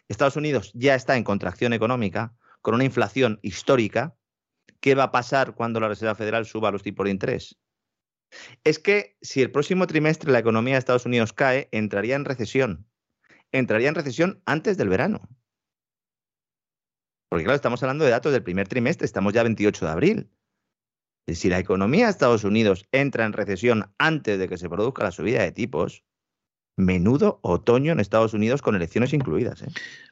[0.08, 4.16] Estados Unidos ya está en contracción económica, con una inflación histórica,
[4.80, 7.58] ¿qué va a pasar cuando la Reserva Federal suba los tipos de interés?
[8.64, 12.86] Es que si el próximo trimestre la economía de Estados Unidos cae, entraría en recesión.
[13.50, 15.28] Entraría en recesión antes del verano.
[17.32, 20.28] Porque claro, estamos hablando de datos del primer trimestre, estamos ya 28 de abril.
[21.26, 25.12] Si la economía de Estados Unidos entra en recesión antes de que se produzca la
[25.12, 26.04] subida de tipos,
[26.76, 29.62] menudo otoño en Estados Unidos con elecciones incluidas.
[29.62, 29.68] ¿eh?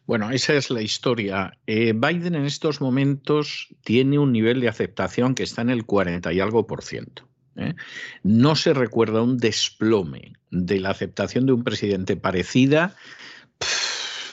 [0.07, 1.59] Bueno, esa es la historia.
[1.67, 6.33] Eh, Biden en estos momentos tiene un nivel de aceptación que está en el 40
[6.33, 7.29] y algo por ciento.
[7.57, 7.75] ¿eh?
[8.23, 12.97] No se recuerda un desplome de la aceptación de un presidente parecida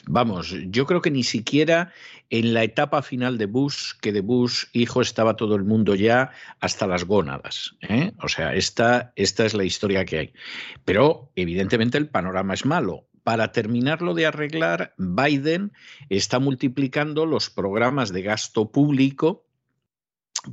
[0.07, 1.91] vamos, yo creo que ni siquiera
[2.29, 6.31] en la etapa final de Bush, que de Bush hijo estaba todo el mundo ya
[6.59, 7.75] hasta las gónadas.
[7.81, 8.11] ¿eh?
[8.21, 10.33] O sea, esta, esta es la historia que hay.
[10.85, 13.07] Pero evidentemente el panorama es malo.
[13.23, 15.73] Para terminarlo de arreglar, Biden
[16.09, 19.45] está multiplicando los programas de gasto público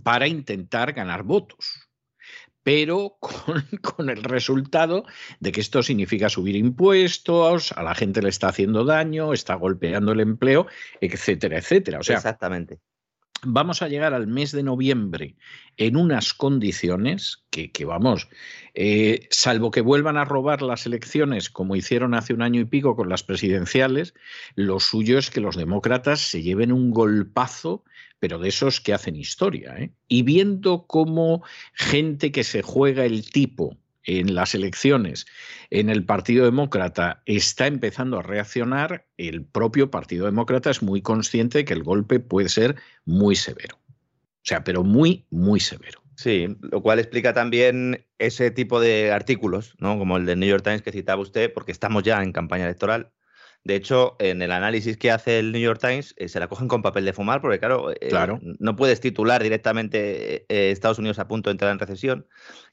[0.02, 1.84] para intentar ganar votos
[2.64, 3.18] pero
[3.82, 5.04] con, el resultado
[5.38, 10.12] de que esto significa subir impuestos, a la gente le está haciendo daño, está golpeando
[10.12, 10.66] el empleo,
[11.00, 11.98] etcétera, etcétera.
[11.98, 12.80] Exactamente.
[13.46, 15.36] Vamos a llegar al mes de noviembre
[15.76, 18.28] en unas condiciones que, vamos,
[18.74, 22.96] eh, salvo que vuelvan a robar las elecciones como hicieron hace un año y pico
[22.96, 24.14] con las presidenciales,
[24.54, 27.84] lo suyo es que los demócratas se lleven un golpazo,
[28.18, 29.74] pero de esos que hacen historia.
[29.78, 29.92] ¿eh?
[30.08, 31.42] Y viendo cómo
[31.72, 35.26] gente que se juega el tipo en las elecciones
[35.70, 41.58] en el Partido Demócrata está empezando a reaccionar, el propio Partido Demócrata es muy consciente
[41.58, 43.76] de que el golpe puede ser muy severo.
[43.86, 46.02] O sea, pero muy, muy severo.
[46.16, 49.98] Sí, lo cual explica también ese tipo de artículos, ¿no?
[49.98, 53.10] Como el del New York Times que citaba usted, porque estamos ya en campaña electoral
[53.64, 56.68] de hecho, en el análisis que hace el New York Times eh, se la cogen
[56.68, 58.10] con papel de fumar porque, claro, eh,
[58.58, 62.26] no puedes titular directamente eh, Estados Unidos a punto de entrar en recesión.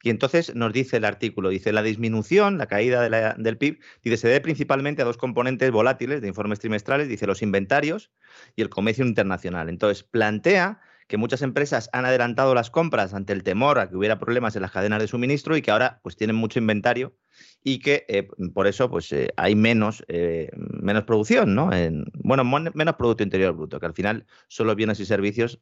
[0.04, 4.28] Y entonces nos dice el artículo, dice, la disminución, la caída del PIB, dice, se
[4.28, 8.12] debe principalmente a dos componentes volátiles de informes trimestrales, dice, los inventarios
[8.58, 9.70] y el comercio internacional.
[9.70, 14.20] Entonces, plantea que muchas empresas han adelantado las compras ante el temor a que hubiera
[14.20, 17.16] problemas en las cadenas de suministro y que ahora pues tienen mucho inventario
[17.64, 21.72] y que eh, por eso pues eh, hay menos, eh, menos producción, ¿no?
[21.72, 25.60] En, bueno, menos Producto Interior Bruto, que al final son los bienes y servicios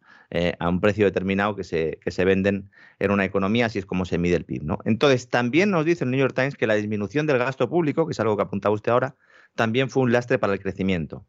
[0.60, 2.70] a un precio determinado que se, que se venden
[3.00, 4.80] en una economía, así es como se mide el PIB, ¿no?
[4.86, 8.12] Entonces, también nos dice el New York Times que la disminución del gasto público, que
[8.12, 9.16] es algo que apuntaba usted ahora,
[9.56, 11.26] también fue un lastre para el crecimiento.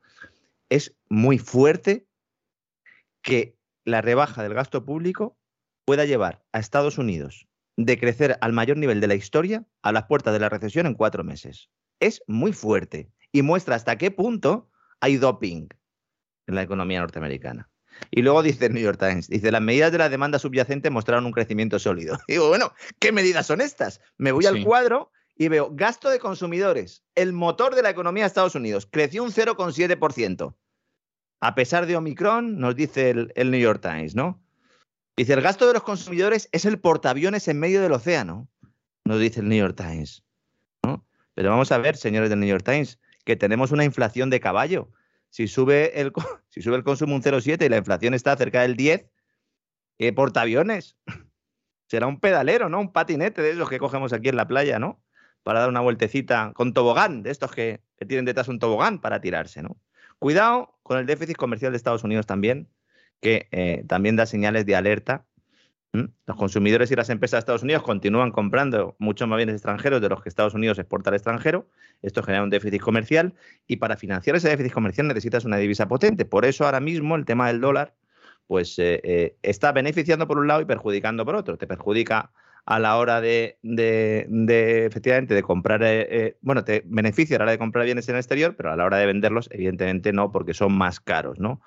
[0.69, 2.07] Es muy fuerte
[3.23, 5.37] que la rebaja del gasto público
[5.85, 7.50] pueda llevar a Estados Unidos
[7.85, 10.95] de crecer al mayor nivel de la historia a las puertas de la recesión en
[10.95, 11.71] cuatro meses.
[11.99, 14.71] Es muy fuerte y muestra hasta qué punto
[15.01, 15.69] hay doping
[16.47, 17.71] en la economía norteamericana.
[18.11, 21.27] Y luego dice el New York Times, dice, las medidas de la demanda subyacente mostraron
[21.27, 22.19] un crecimiento sólido.
[22.29, 24.01] digo, bueno, ¿qué medidas son estas?
[24.17, 28.29] Me voy al cuadro y veo gasto de consumidores, el motor de la economía de
[28.29, 30.55] Estados Unidos, creció un 0,7%.
[31.41, 34.43] A pesar de Omicron, nos dice el New York Times, ¿no?
[35.21, 38.49] Dice, el gasto de los consumidores es el portaaviones en medio del océano,
[39.05, 40.25] nos dice el New York Times.
[41.35, 44.89] Pero vamos a ver, señores del New York Times, que tenemos una inflación de caballo.
[45.29, 46.15] Si sube el,
[46.49, 49.11] si sube el consumo un 0,7 y la inflación está cerca del 10,
[49.99, 50.97] ¿qué portaaviones?
[51.87, 52.81] Será un pedalero, ¿no?
[52.81, 55.03] Un patinete de esos que cogemos aquí en la playa, ¿no?
[55.43, 59.21] Para dar una vueltecita con tobogán, de estos que, que tienen detrás un tobogán para
[59.21, 59.77] tirarse, ¿no?
[60.19, 62.71] Cuidado con el déficit comercial de Estados Unidos también,
[63.21, 65.25] que eh, también da señales de alerta.
[65.93, 70.09] Los consumidores y las empresas de Estados Unidos continúan comprando muchos más bienes extranjeros de
[70.09, 71.69] los que Estados Unidos exporta al extranjero.
[72.01, 73.35] Esto genera un déficit comercial
[73.67, 76.25] y para financiar ese déficit comercial necesitas una divisa potente.
[76.25, 77.95] Por eso ahora mismo el tema del dólar
[78.47, 81.59] pues eh, eh, está beneficiando por un lado y perjudicando por otro.
[81.59, 82.31] Te perjudica
[82.67, 83.59] a la hora de,
[84.87, 85.81] efectivamente, de comprar,
[86.41, 88.85] bueno, te beneficia a la hora de comprar bienes en el exterior, pero a la
[88.85, 91.61] hora de venderlos, evidentemente no, porque son más caros, ¿no?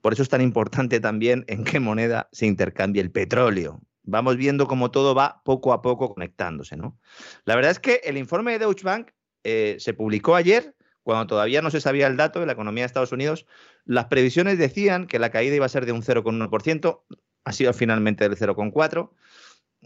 [0.00, 3.80] Por eso es tan importante también en qué moneda se intercambia el petróleo.
[4.02, 6.76] Vamos viendo cómo todo va poco a poco conectándose.
[6.76, 6.98] ¿no?
[7.44, 9.10] La verdad es que el informe de Deutsche Bank
[9.44, 12.86] eh, se publicó ayer, cuando todavía no se sabía el dato de la economía de
[12.86, 13.46] Estados Unidos.
[13.84, 17.02] Las previsiones decían que la caída iba a ser de un 0,1%,
[17.44, 19.10] ha sido finalmente del 0,4%.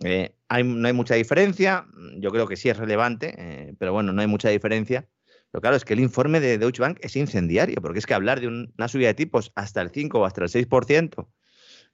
[0.03, 0.35] Eh,
[0.65, 1.87] no hay mucha diferencia,
[2.17, 5.09] yo creo que sí es relevante, eh, pero bueno, no hay mucha diferencia.
[5.55, 8.41] Pero claro, es que el informe de Deutsche Bank es incendiario, porque es que hablar
[8.41, 11.29] de una subida de tipos hasta el 5 o hasta el 6%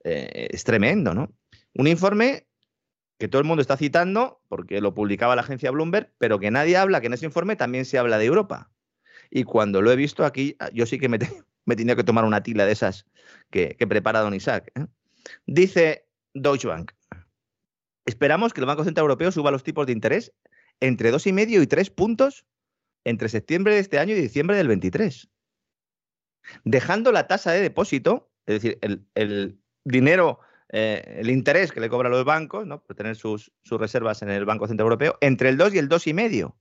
[0.05, 1.35] eh, es tremendo, ¿no?
[1.75, 2.49] Un informe
[3.19, 6.79] que todo el mundo está citando, porque lo publicaba la agencia Bloomberg, pero que nadie
[6.79, 8.73] habla, que en ese informe también se habla de Europa.
[9.31, 11.19] Y cuando lo he visto aquí, yo sí que me,
[11.77, 13.05] tenido que tomar una tila de esas
[13.51, 14.73] que, prepara Don Isaac.
[14.75, 14.87] ¿eh?
[15.45, 16.93] Dice Deutsche Bank,
[18.07, 20.33] esperamos que el Banco Central Europeo suba los tipos de interés
[20.81, 22.47] entre 2,5 y 3 puntos
[23.05, 25.31] entre septiembre de este año y diciembre del 23.
[26.65, 28.79] Dejando la tasa de depósito, es decir,
[29.15, 30.41] el, dinero,
[30.71, 32.83] eh, el interés que le cobran los bancos, ¿no?
[32.83, 36.55] por tener sus, reservas en el Banco Central Europeo, entre el 2 y el 2,5.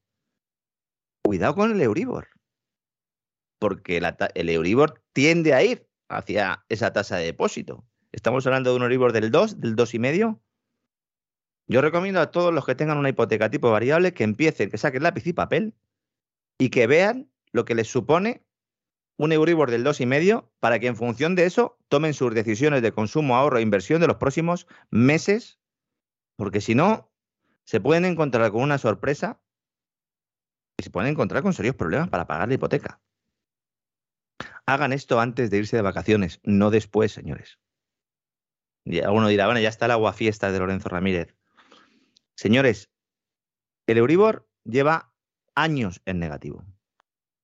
[1.24, 2.28] Cuidado con el Euribor.
[3.60, 4.02] Porque
[4.36, 7.86] el Euribor tiende a ir hacia esa tasa de depósito.
[8.12, 10.40] Estamos hablando de un Euribor del 2, del 2,5.
[11.68, 15.04] Yo recomiendo a todos los que tengan una hipoteca tipo variable que empiecen, que saquen
[15.04, 15.76] lápiz y papel
[16.60, 18.46] y que vean lo que les supone
[19.18, 23.36] un Euribor del 2,5 para que en función de eso tomen sus decisiones de consumo,
[23.36, 25.60] ahorro e inversión de los próximos meses,
[26.36, 27.12] porque si no,
[27.64, 29.42] se pueden encontrar con una sorpresa
[30.78, 33.02] y se pueden encontrar con serios problemas para pagar la hipoteca.
[34.66, 37.60] Hagan esto antes de irse de vacaciones, no después, señores.
[38.86, 41.36] Y alguno dirá, bueno, ya está el agua fiesta de Lorenzo Ramírez.
[42.36, 42.90] Señores,
[43.86, 45.09] el Euribor lleva
[45.62, 46.66] años en negativo.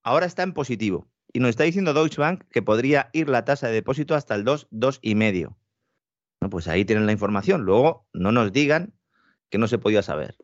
[0.04, 3.68] Ahora está en positivo y nos está diciendo Deutsche Bank que podría ir la tasa
[3.68, 5.56] de depósito hasta el 2, 2,5.
[6.42, 7.64] No, pues ahí tienen la información.
[7.64, 8.94] Luego no nos digan
[9.50, 10.38] que no se podía saber.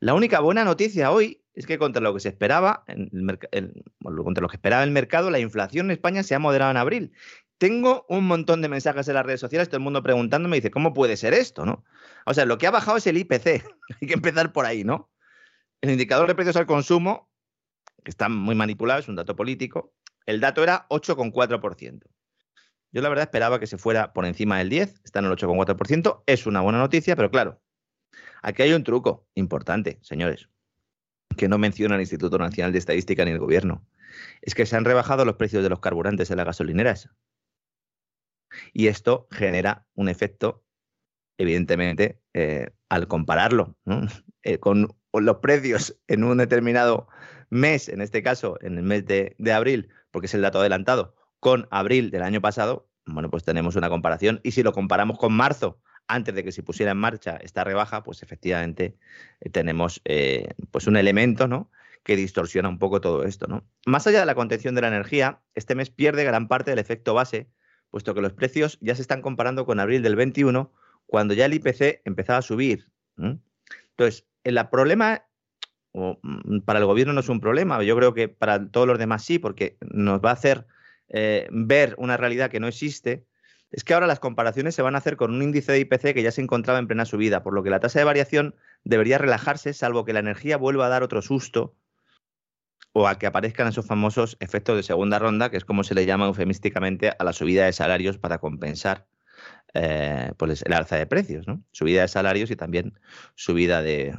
[0.00, 3.10] La única buena noticia hoy es que contra lo que se esperaba, en
[3.52, 6.76] el, contra lo que esperaba el mercado, la inflación en España se ha moderado en
[6.76, 7.12] abril.
[7.58, 10.94] Tengo un montón de mensajes en las redes sociales, todo el mundo preguntándome, dice, ¿cómo
[10.94, 11.66] puede ser esto?
[11.66, 11.84] ¿no?
[12.26, 13.46] O sea, lo que ha bajado es el IPC.
[14.00, 15.10] Hay que empezar por ahí, ¿no?
[15.80, 17.30] El indicador de precios al consumo,
[18.04, 19.94] que está muy manipulado, es un dato político,
[20.26, 22.02] el dato era 8,4%.
[22.90, 26.22] Yo la verdad esperaba que se fuera por encima del 10, está en el 8,4%,
[26.26, 27.60] es una buena noticia, pero claro,
[28.42, 30.48] aquí hay un truco importante, señores
[31.38, 33.86] que no menciona el Instituto Nacional de Estadística ni el gobierno.
[34.42, 37.08] Es que se han rebajado los precios de los carburantes en las gasolineras.
[38.74, 40.64] Y esto genera un efecto,
[41.38, 43.76] evidentemente, eh, al compararlo
[44.48, 47.06] eh, con los precios en un determinado
[47.50, 51.68] mes, en este caso en el mes de, abril, porque es el dato adelantado, con
[51.70, 54.40] abril del año pasado, bueno, pues tenemos una comparación.
[54.42, 58.02] Y si lo comparamos con marzo, antes de que se pusiera en marcha esta rebaja,
[58.02, 58.96] pues efectivamente
[59.40, 61.70] eh, tenemos eh, pues un elemento ¿no?
[62.02, 63.46] que distorsiona un poco todo esto.
[63.48, 63.66] ¿no?
[63.84, 67.12] Más allá de la contención de la energía, este mes pierde gran parte del efecto
[67.12, 67.50] base,
[67.90, 70.72] puesto que los precios ya se están comparando con abril del 21,
[71.06, 72.90] cuando ya el IPC empezaba a subir.
[73.16, 75.24] Entonces, el problema
[75.92, 79.24] mm, para el gobierno no es un problema, yo creo que para todos los demás
[79.24, 80.66] sí, porque nos va a hacer
[81.08, 83.26] eh, ver una realidad que no existe
[83.70, 86.22] es que ahora las comparaciones se van a hacer con un índice de IPC que
[86.22, 89.74] ya se encontraba en plena subida, por lo que la tasa de variación debería relajarse,
[89.74, 91.74] salvo que la energía vuelva a dar otro susto
[92.92, 96.06] o a que aparezcan esos famosos efectos de segunda ronda, que es como se le
[96.06, 99.06] llama eufemísticamente a la subida de salarios para compensar
[99.74, 101.62] eh, pues el alza de precios, ¿no?
[101.72, 102.98] Subida de salarios y también
[103.34, 104.16] subida de,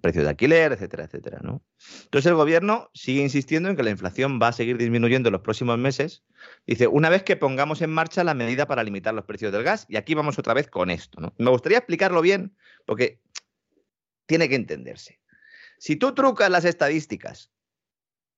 [0.00, 1.62] precios de alquiler, etcétera, etcétera, ¿no?
[2.04, 5.42] Entonces el gobierno sigue insistiendo en que la inflación va a seguir disminuyendo en los
[5.42, 6.24] próximos meses.
[6.66, 9.86] Dice, una vez que pongamos en marcha la medida para limitar los precios del gas,
[9.88, 11.32] y aquí vamos otra vez con esto.
[11.38, 13.20] Me gustaría explicarlo bien, porque
[14.26, 15.20] tiene que entenderse.
[15.78, 17.52] Si tú trucas las estadísticas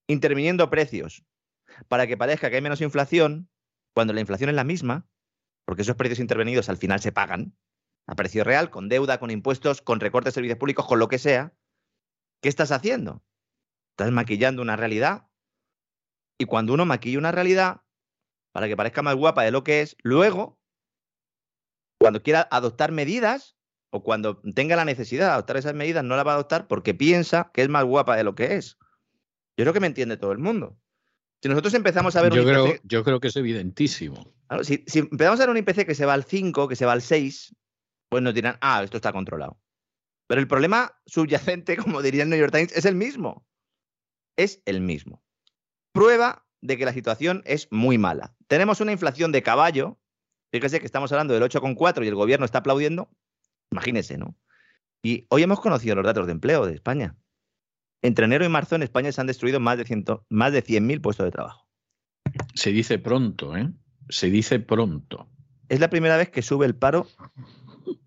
[0.06, 1.24] interviniendo precios
[1.88, 3.48] para que parezca que hay menos inflación,
[3.94, 5.06] cuando la inflación es la misma,
[5.64, 7.56] porque esos precios intervenidos al final se pagan
[8.06, 11.18] a precio real, con deuda, con impuestos, con recortes de servicios públicos, con lo que
[11.18, 11.54] sea.
[12.42, 13.24] ¿Qué estás haciendo?
[13.92, 15.28] Estás maquillando una realidad.
[16.38, 17.82] Y cuando uno maquilla una realidad,
[18.52, 20.60] para que parezca más guapa de lo que es, luego,
[21.98, 23.56] cuando quiera adoptar medidas,
[23.94, 26.94] o cuando tenga la necesidad de adoptar esas medidas, no las va a adoptar porque
[26.94, 28.76] piensa que es más guapa de lo que es.
[29.56, 30.76] Yo creo que me entiende todo el mundo.
[31.44, 34.32] Si nosotros empezamos a ver yo un creo, Yo creo que es evidentísimo.
[34.62, 37.02] si, empezamos a ver un IPC que se va al 5, que se va al
[37.02, 37.54] 6,
[38.08, 39.60] pues nos dirán, ah, esto está controlado.
[40.26, 43.46] Pero el problema subyacente, como diría el New York Times, es el mismo.
[44.38, 45.22] Es el mismo.
[45.92, 48.34] Prueba de que la situación es muy mala.
[48.46, 50.00] Tenemos una inflación de caballo.
[50.50, 53.10] Fíjese que estamos hablando del 8,4 y el gobierno está aplaudiendo.
[53.70, 54.34] Imagínese, ¿no?
[55.02, 57.18] Y hoy hemos conocido los datos de empleo de España.
[58.04, 61.24] Entre enero y marzo en España se han destruido más de, más de 100.000 puestos
[61.24, 61.66] de trabajo.
[62.54, 63.72] Se dice pronto, ¿eh?
[64.10, 65.30] Se dice pronto.
[65.70, 67.06] Es la primera vez que sube el paro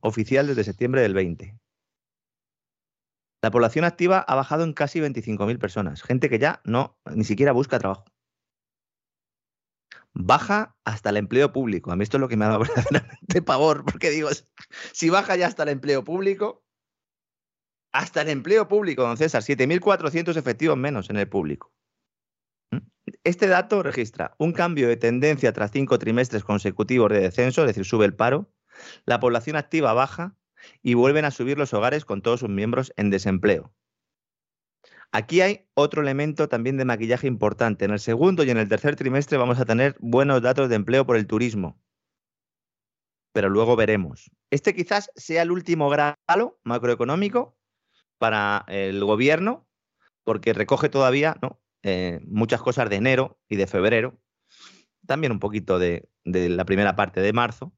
[0.02, 1.58] oficial desde septiembre del 20.
[3.42, 7.52] La población activa ha bajado en casi 25.000 personas, gente que ya no ni siquiera
[7.52, 8.06] busca trabajo.
[10.14, 11.92] Baja hasta el empleo público.
[11.92, 14.30] A mí esto es lo que me ha dado verdaderamente pavor, porque digo,
[14.92, 16.67] si baja ya hasta el empleo público,
[17.98, 21.74] hasta el empleo público, don César, 7.400 efectivos menos en el público.
[22.70, 22.78] ¿Mm?
[23.24, 27.86] Este dato registra un cambio de tendencia tras cinco trimestres consecutivos de descenso, es decir,
[27.86, 28.54] sube el paro,
[29.06, 30.36] la población activa baja
[30.84, 33.74] y vuelven a subir los hogares con todos sus miembros en desempleo.
[35.12, 37.86] Aquí hay otro elemento también de maquillaje importante.
[37.86, 41.08] En el segundo y en el tercer trimestre vamos a tener buenos datos de empleo
[41.08, 41.82] por el turismo.
[43.34, 44.30] Pero luego veremos.
[44.52, 47.58] Este quizás sea el último grado macroeconómico
[48.18, 49.68] para el gobierno,
[50.24, 51.62] porque recoge todavía ¿no?
[51.84, 54.20] Eh, muchas cosas de enero y de febrero,
[55.06, 57.74] también un poquito de, la primera parte de marzo.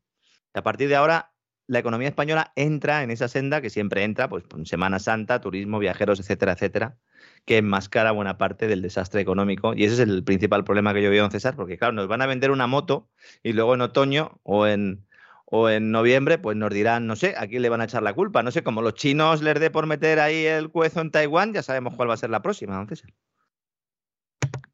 [0.53, 1.33] a partir de ahora,
[1.67, 5.77] la economía española entra en esa senda que siempre entra, pues en Semana Santa, turismo,
[5.77, 6.97] viajeros, etcétera, etcétera,
[7.45, 9.75] que enmascara buena parte del desastre económico.
[9.75, 12.23] Y ese es el principal problema que yo veo en César, porque claro, nos van
[12.23, 13.11] a vender una moto
[13.43, 15.05] y luego en otoño o en,
[15.51, 18.13] o en noviembre, pues nos dirán, no sé, a quién le van a echar la
[18.13, 18.43] culpa.
[18.43, 21.63] No sé, como los chinos les dé por meter ahí el cuezo en Taiwán, ya
[21.63, 22.87] sabemos cuál va a ser la próxima, don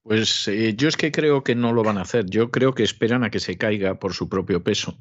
[0.04, 2.26] Pues eh, yo es que creo que no lo van a hacer.
[2.30, 5.00] Yo creo que esperan a que se caiga por su propio peso.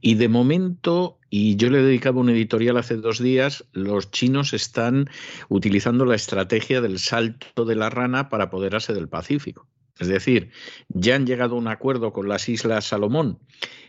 [0.00, 4.52] Y de momento, y yo le he dedicado un editorial hace dos días, los chinos
[4.52, 5.08] están
[5.48, 9.68] utilizando la estrategia del salto de la rana para apoderarse del Pacífico.
[10.02, 10.50] Es decir,
[10.88, 13.38] ya han llegado a un acuerdo con las Islas Salomón,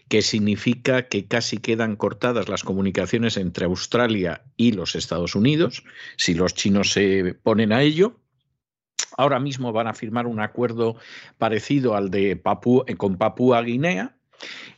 [0.08, 5.84] que significa que casi quedan cortadas las comunicaciones entre Australia y los Estados Unidos,
[6.16, 8.20] si los chinos se ponen a ello.
[9.18, 10.98] Ahora mismo van a firmar un acuerdo
[11.40, 14.16] parecido al de Papú, eh, con Papúa Guinea.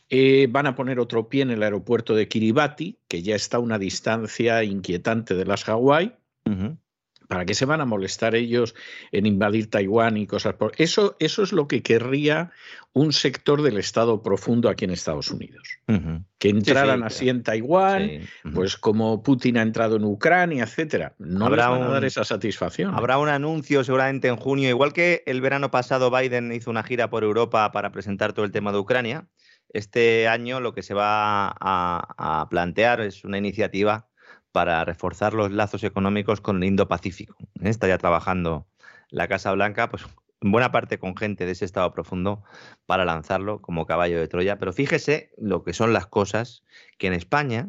[0.08, 3.60] Eh, van a poner otro pie en el aeropuerto de Kiribati, que ya está a
[3.60, 6.16] una distancia inquietante de las Hawái.
[7.28, 8.74] ¿Para qué se van a molestar ellos
[9.12, 11.16] en invadir Taiwán y cosas por eso?
[11.18, 12.52] Eso es lo que querría
[12.92, 15.68] un sector del Estado profundo aquí en Estados Unidos.
[16.38, 18.22] Que entraran así en Taiwán,
[18.54, 21.14] pues como Putin ha entrado en Ucrania, etcétera.
[21.18, 22.94] No les van a dar esa satisfacción.
[22.94, 27.10] Habrá un anuncio seguramente en junio, igual que el verano pasado Biden hizo una gira
[27.10, 29.26] por Europa para presentar todo el tema de Ucrania.
[29.68, 34.05] Este año lo que se va a plantear es una iniciativa
[34.56, 37.36] para reforzar los lazos económicos con el Indo-Pacífico.
[37.60, 38.66] Está ya trabajando
[39.10, 40.06] la Casa Blanca, pues
[40.40, 42.42] en buena parte con gente de ese estado profundo
[42.86, 44.58] para lanzarlo como caballo de Troya.
[44.58, 46.64] Pero fíjese lo que son las cosas
[46.96, 47.68] que en España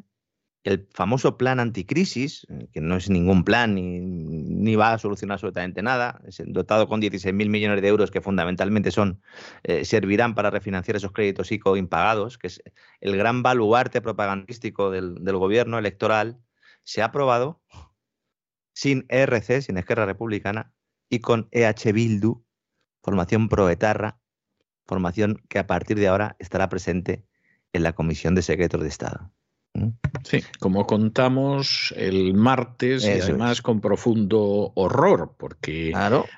[0.64, 5.82] el famoso plan anticrisis, eh, que no es ningún plan ni, va a solucionar absolutamente
[5.82, 9.22] nada, es dotado con 16.000 millones de euros que fundamentalmente son
[9.64, 12.64] eh, servirán para refinanciar esos créditos ICO impagados, que es
[13.02, 16.40] el gran baluarte propagandístico del gobierno electoral,
[16.88, 17.62] se ha aprobado
[18.74, 20.74] sin ERC, sin Esquerra Republicana,
[21.10, 22.46] y con EH Bildu,
[23.04, 24.20] formación proetarra,
[24.86, 27.26] formación que a partir de ahora estará presente
[27.74, 29.32] en la Comisión de Secretos de Estado.
[29.74, 29.90] ¿Mm?
[30.24, 35.94] Sí, como contamos el martes y además con profundo horror, porque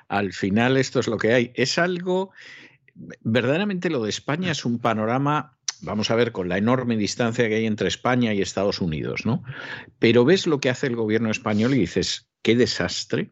[0.08, 1.52] al final esto es lo que hay.
[1.54, 2.32] Es algo,
[3.20, 7.56] verdaderamente lo de España es un panorama vamos a ver, con la enorme distancia que
[7.56, 9.42] hay entre España y Estados Unidos, ¿no?
[9.98, 13.30] Pero ves lo que hace el gobierno español y dices, qué desastre.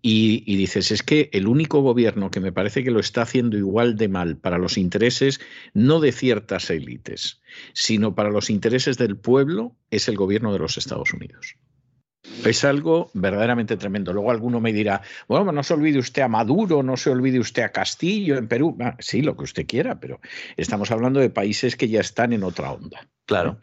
[0.00, 3.58] Y, y, dices, es que el único gobierno que me parece que lo está haciendo
[3.58, 5.40] igual de mal para los intereses
[5.74, 7.40] no de ciertas élites,
[7.72, 11.56] sino para los intereses del pueblo, es el gobierno de los Estados Unidos.
[12.44, 14.12] Es algo verdaderamente tremendo.
[14.12, 17.62] Luego alguno me dirá, bueno, no se olvide usted a Maduro, no se olvide usted
[17.62, 18.76] a Castillo en Perú.
[18.80, 20.20] Ah, sí, lo que usted quiera, pero
[20.56, 23.08] estamos hablando de países que ya están en otra onda.
[23.26, 23.58] Claro.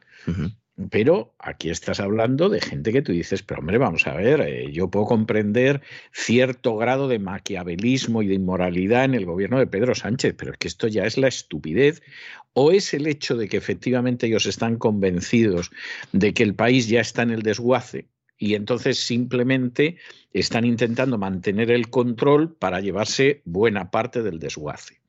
[0.92, 4.72] Pero aquí estás hablando de gente que tú dices, pero hombre, vamos a ver, eh,
[4.74, 9.96] yo puedo comprender cierto grado de maquiavelismo y de inmoralidad en el gobierno de Pedro
[9.96, 12.04] Sánchez, pero es que esto ya es la estupidez
[12.52, 15.72] o es el hecho de que efectivamente ellos están convencidos
[16.12, 19.98] de que el país ya está en el desguace y entonces simplemente
[20.34, 25.00] están intentando mantener el control para llevarse buena parte del desguace.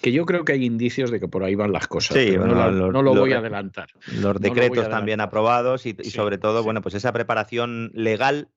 [0.00, 2.16] Que yo creo que hay indicios de que por ahí van las cosas.
[2.16, 3.88] Sí, no, lo, voy a adelantar.
[4.20, 8.48] Los decretos también aprobados y, sobre todo, bueno, pues esa preparación legal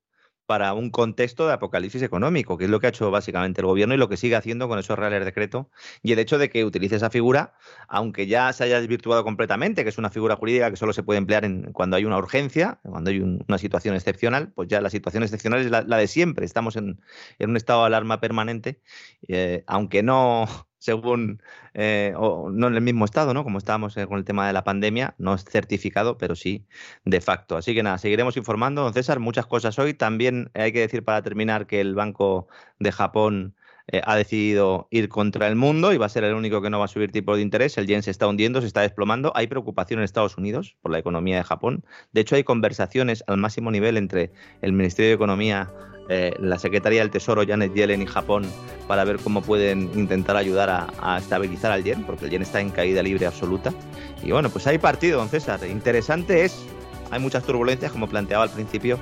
[0.51, 3.95] para un contexto de apocalipsis económico, que es lo que ha hecho básicamente el gobierno
[3.95, 5.67] y lo que sigue haciendo con esos reales decretos.
[6.03, 7.53] Y el hecho de que utilice esa figura,
[7.87, 11.19] aunque ya se haya desvirtuado completamente, que es una figura jurídica que solo se puede
[11.19, 15.23] emplear en, cuando hay una urgencia, cuando hay una situación excepcional, pues ya la situación
[15.23, 16.45] excepcional es la, de siempre.
[16.45, 16.99] Estamos en,
[17.39, 18.81] un estado de alarma permanente,
[19.29, 20.49] eh, aunque no
[20.81, 21.43] según,
[21.75, 23.43] eh, no en el mismo estado, ¿no?
[23.43, 26.65] Como estábamos eh, con el tema de la pandemia, no es certificado, pero sí
[27.05, 27.55] de facto.
[27.55, 29.93] Así que nada, seguiremos informando, don César, muchas cosas hoy.
[29.93, 32.47] También hay que decir para terminar que el Banco
[32.79, 33.55] de Japón
[33.87, 36.79] eh, ha decidido ir contra el mundo y va a ser el único que no
[36.79, 37.77] va a subir tipo de interés.
[37.77, 39.31] El yen se está hundiendo, se está desplomando.
[39.35, 41.85] Hay preocupación en Estados Unidos por la economía de Japón.
[42.11, 44.31] De hecho, hay conversaciones al máximo nivel entre
[44.63, 45.69] el Ministerio de Economía
[46.13, 48.45] eh, la Secretaría del Tesoro Janet Yellen y Japón
[48.85, 52.69] para ver cómo pueden intentar ayudar a, estabilizar al yen, porque el yen está en
[52.69, 53.73] caída libre absoluta.
[54.21, 55.65] Y bueno, pues hay partido, don César.
[55.65, 56.65] Interesante es,
[57.11, 58.99] hay muchas turbulencias, como planteaba al principio,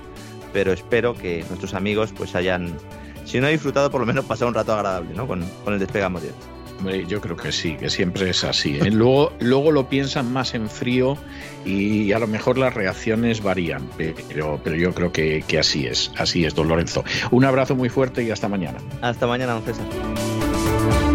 [0.53, 2.77] pero espero que nuestros amigos pues hayan,
[3.25, 5.27] si no disfrutado, por lo menos pasado un rato agradable ¿no?
[5.27, 6.21] con, con el despegamos
[7.07, 8.77] yo creo que sí, que siempre es así.
[8.77, 8.91] ¿eh?
[8.91, 11.17] Luego, luego lo piensan más en frío
[11.65, 16.11] y a lo mejor las reacciones varían, pero, pero yo creo que, que así es,
[16.17, 17.03] así es, don Lorenzo.
[17.31, 18.79] Un abrazo muy fuerte y hasta mañana.
[19.01, 21.08] Hasta mañana, don César.